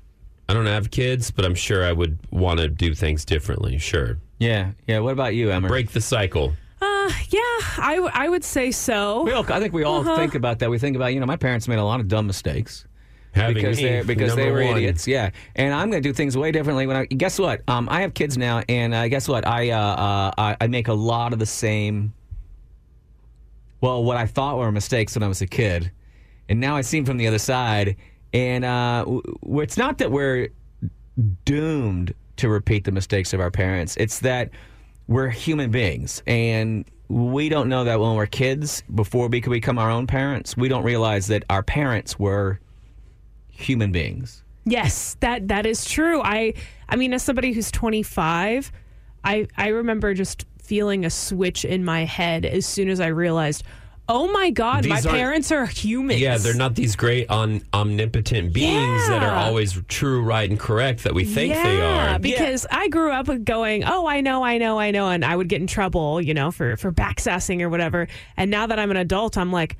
[0.49, 3.77] I don't have kids, but I'm sure I would want to do things differently.
[3.77, 4.17] Sure.
[4.39, 4.99] Yeah, yeah.
[4.99, 5.67] What about you, Emma?
[5.67, 6.53] Break the cycle.
[6.81, 7.41] Uh, yeah,
[7.77, 9.23] I, w- I would say so.
[9.23, 10.15] We all, I think we all Uh-huh.
[10.15, 10.69] think about that.
[10.69, 12.85] We think about, you know, my parents made a lot of dumb mistakes.
[13.33, 14.77] Having because me, they because they were one.
[14.77, 15.29] idiots, yeah.
[15.55, 16.85] And I'm going to do things way differently.
[16.87, 19.77] When I guess what, um, I have kids now, and uh, guess what, I, uh,
[19.79, 22.11] uh, I I make a lot of the same.
[23.79, 25.91] Well, what I thought were mistakes when I was a kid,
[26.49, 27.95] and now I see them from the other side.
[28.33, 30.49] And uh, w- w- it's not that we're
[31.45, 33.95] doomed to repeat the mistakes of our parents.
[33.97, 34.49] It's that
[35.07, 39.89] we're human beings and we don't know that when we're kids before we become our
[39.89, 40.55] own parents.
[40.55, 42.59] We don't realize that our parents were
[43.49, 44.43] human beings.
[44.63, 46.21] Yes, that that is true.
[46.21, 46.53] I
[46.87, 48.71] I mean, as somebody who's 25,
[49.23, 53.63] I I remember just feeling a switch in my head as soon as I realized,
[54.09, 56.19] oh my god, my These aren't- parents are humans.
[56.19, 61.03] Yeah, they're not these great on, omnipotent beings that are always true, right, and correct
[61.03, 62.11] that we think they are.
[62.11, 65.35] Yeah, because I grew up going, "Oh, I know, I know, I know," and I
[65.35, 68.07] would get in trouble, you know, for for backsassing or whatever.
[68.37, 69.77] And now that I'm an adult, I'm like,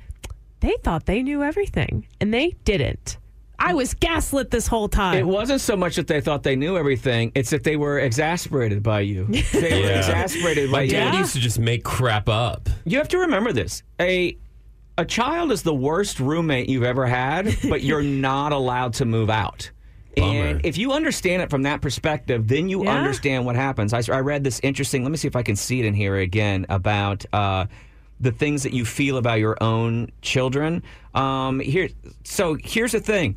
[0.60, 3.18] they thought they knew everything, and they didn't.
[3.64, 5.18] I was gaslit this whole time.
[5.18, 8.82] It wasn't so much that they thought they knew everything, it's that they were exasperated
[8.82, 9.26] by you.
[9.52, 9.98] They were Yeah.
[9.98, 10.90] exasperated by My you.
[10.90, 12.68] dad used to just make crap up.
[12.84, 13.82] You have to remember this.
[14.00, 14.36] A
[14.98, 19.30] a child is the worst roommate you've ever had, but you're not allowed to move
[19.30, 19.70] out.
[20.18, 22.90] And if you understand it from that perspective, then you Yeah.
[22.98, 23.94] understand what happens.
[23.94, 25.02] I, I read this interesting.
[25.04, 27.64] Let me see if I can see it in here again about uh,
[28.22, 30.82] the things that you feel about your own children.
[31.14, 31.90] Um, here,
[32.24, 33.36] so here's the thing: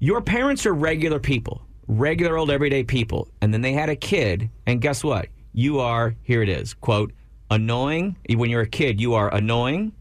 [0.00, 4.50] your parents are regular people, regular old everyday people, and then they had a kid,
[4.66, 5.28] and guess what?
[5.52, 6.42] You are here.
[6.42, 7.12] It is quote
[7.50, 8.16] annoying.
[8.28, 9.92] When you're a kid, you are annoying.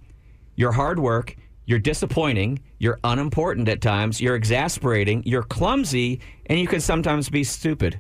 [0.55, 1.35] You're hard work.
[1.65, 2.59] You're disappointing.
[2.79, 4.19] You're unimportant at times.
[4.19, 5.23] You're exasperating.
[5.25, 7.99] You're clumsy, and you can sometimes be stupid.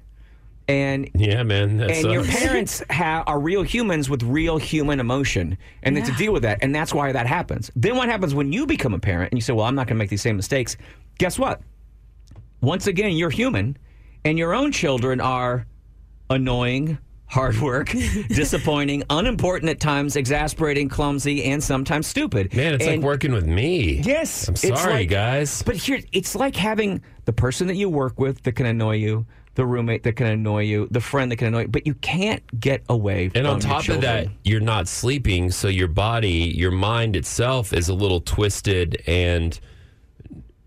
[0.67, 1.77] And Yeah, man.
[1.77, 6.11] That and your parents ha- are real humans with real human emotion, and then to
[6.13, 7.69] deal with that, and that's why that happens.
[7.75, 9.97] Then what happens when you become a parent and you say, "Well, I'm not going
[9.97, 10.77] to make these same mistakes"?
[11.17, 11.61] Guess what?
[12.61, 13.77] Once again, you're human,
[14.23, 15.67] and your own children are
[16.29, 17.89] annoying, hard work,
[18.29, 22.53] disappointing, unimportant at times, exasperating, clumsy, and sometimes stupid.
[22.55, 24.01] Man, it's And- like working with me.
[24.05, 25.61] Yes, I'm it's sorry, like- guys.
[25.63, 29.25] But here, it's like having the person that you work with that can annoy you,
[29.55, 32.43] the roommate that can annoy you, the friend that can annoy you, but you can't
[32.59, 36.71] get away from And on top of that, you're not sleeping, so your body, your
[36.71, 39.59] mind itself is a little twisted and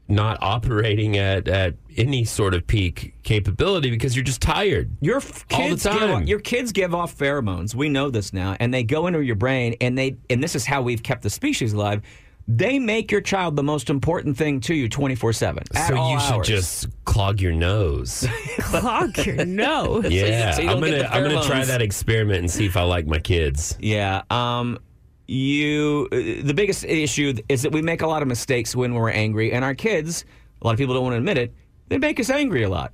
[0.09, 4.91] not operating at, at any sort of peak capability because you're just tired.
[5.01, 7.75] Your all the kids give off, your kids give off pheromones.
[7.75, 10.65] We know this now, and they go into your brain, and they and this is
[10.65, 12.03] how we've kept the species alive.
[12.49, 15.65] They make your child the most important thing to you, twenty four seven.
[15.89, 18.27] so you should just clog your nose.
[18.61, 20.09] clog your nose.
[20.11, 23.07] Yeah, so you I'm gonna I'm gonna try that experiment and see if I like
[23.07, 23.77] my kids.
[23.81, 24.23] Yeah.
[24.31, 24.79] Um,
[25.27, 26.09] you.
[26.11, 29.65] The biggest issue is that we make a lot of mistakes when we're angry, and
[29.65, 30.25] our kids.
[30.63, 31.53] A lot of people don't want to admit it.
[31.89, 32.93] They make us angry a lot.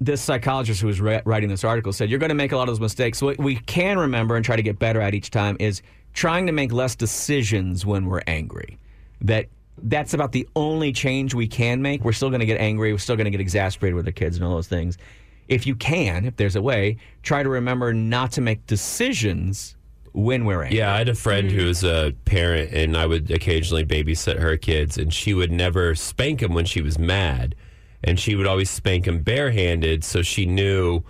[0.00, 2.62] This psychologist who was ri- writing this article said you're going to make a lot
[2.62, 3.20] of those mistakes.
[3.20, 5.82] What we can remember and try to get better at each time is
[6.14, 8.78] trying to make less decisions when we're angry.
[9.20, 9.46] That
[9.82, 12.04] that's about the only change we can make.
[12.04, 12.92] We're still going to get angry.
[12.92, 14.98] We're still going to get exasperated with the kids and all those things.
[15.48, 19.76] If you can, if there's a way, try to remember not to make decisions
[20.12, 20.78] when we're angry.
[20.78, 24.56] Yeah, I had a friend who was a parent, and I would occasionally babysit her
[24.56, 27.54] kids, and she would never spank them when she was mad,
[28.04, 31.02] and she would always spank him barehanded, so she knew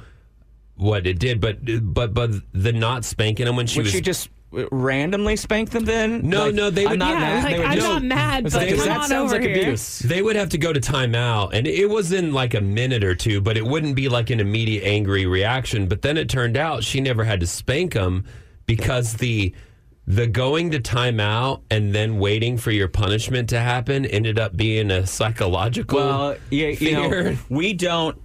[0.77, 1.41] what it did.
[1.41, 1.59] But
[1.95, 5.71] but but the not spanking him when she Would was she just uh, randomly spank
[5.71, 6.27] them then?
[6.29, 7.45] No, Like, no, they I'm would not Yeah, mad.
[7.45, 9.51] like, They would I'm just- not mad, but like, come that on sounds over like
[9.51, 9.63] here.
[9.63, 9.99] abuse.
[9.99, 13.15] They would have to go to timeout, and it was in like a minute or
[13.15, 15.87] two, but it wouldn't be like an immediate angry reaction.
[15.89, 18.25] But then it turned out she never had to spank them
[18.67, 19.53] because the
[20.11, 24.91] the going to timeout and then waiting for your punishment to happen ended up being
[24.91, 25.99] a psychological.
[25.99, 28.19] Well, yeah, you know, we don't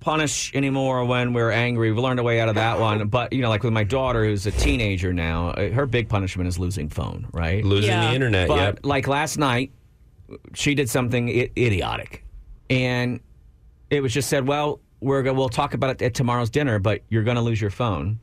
[0.00, 1.90] punish anymore when we're angry.
[1.90, 3.08] We learned a way out of that one.
[3.08, 6.48] But, you know, like with my daughter, who's a teenager now, uh, her big punishment
[6.48, 7.64] is losing phone, right?
[7.64, 8.08] Losing Yeah.
[8.10, 8.46] the internet.
[8.48, 8.80] But yep.
[8.82, 9.72] like last night,
[10.52, 12.24] she did something I- idiotic,
[12.68, 13.20] and
[13.88, 17.00] it was just said, "Well, we're go- we'll talk about it at tomorrow's dinner, but
[17.08, 18.18] you're going to lose your phone."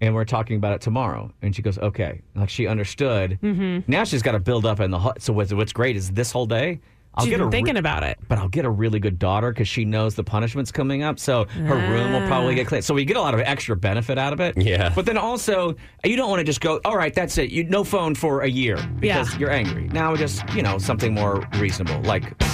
[0.00, 1.30] And we're talking about it tomorrow.
[1.42, 2.20] And she goes, okay.
[2.34, 3.38] Like she understood.
[3.42, 3.90] Mm-hmm.
[3.90, 4.98] Now she's got to build up in the.
[4.98, 6.80] hu- So what's, what's great is this whole day,
[7.16, 8.18] I'll She's get been a thinking about it.
[8.26, 11.20] but I'll get a really good daughter because she knows the punishment's coming up.
[11.20, 12.82] So her room will probably get clean.
[12.82, 14.60] So we get a lot of extra benefit out of it.
[14.60, 14.90] Yeah.
[14.92, 17.50] But then also, you don't want to just go, all right, that's it.
[17.50, 19.38] You no phone for a year because Yeah.
[19.38, 19.84] you're angry.
[19.92, 22.53] Now just you know something more reasonable, like happy.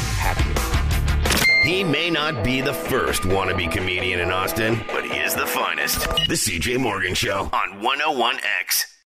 [1.62, 6.08] He may not be the first wannabe comedian in Austin, but he is the finest.
[6.26, 8.90] The CJ Morgan Show on 101X.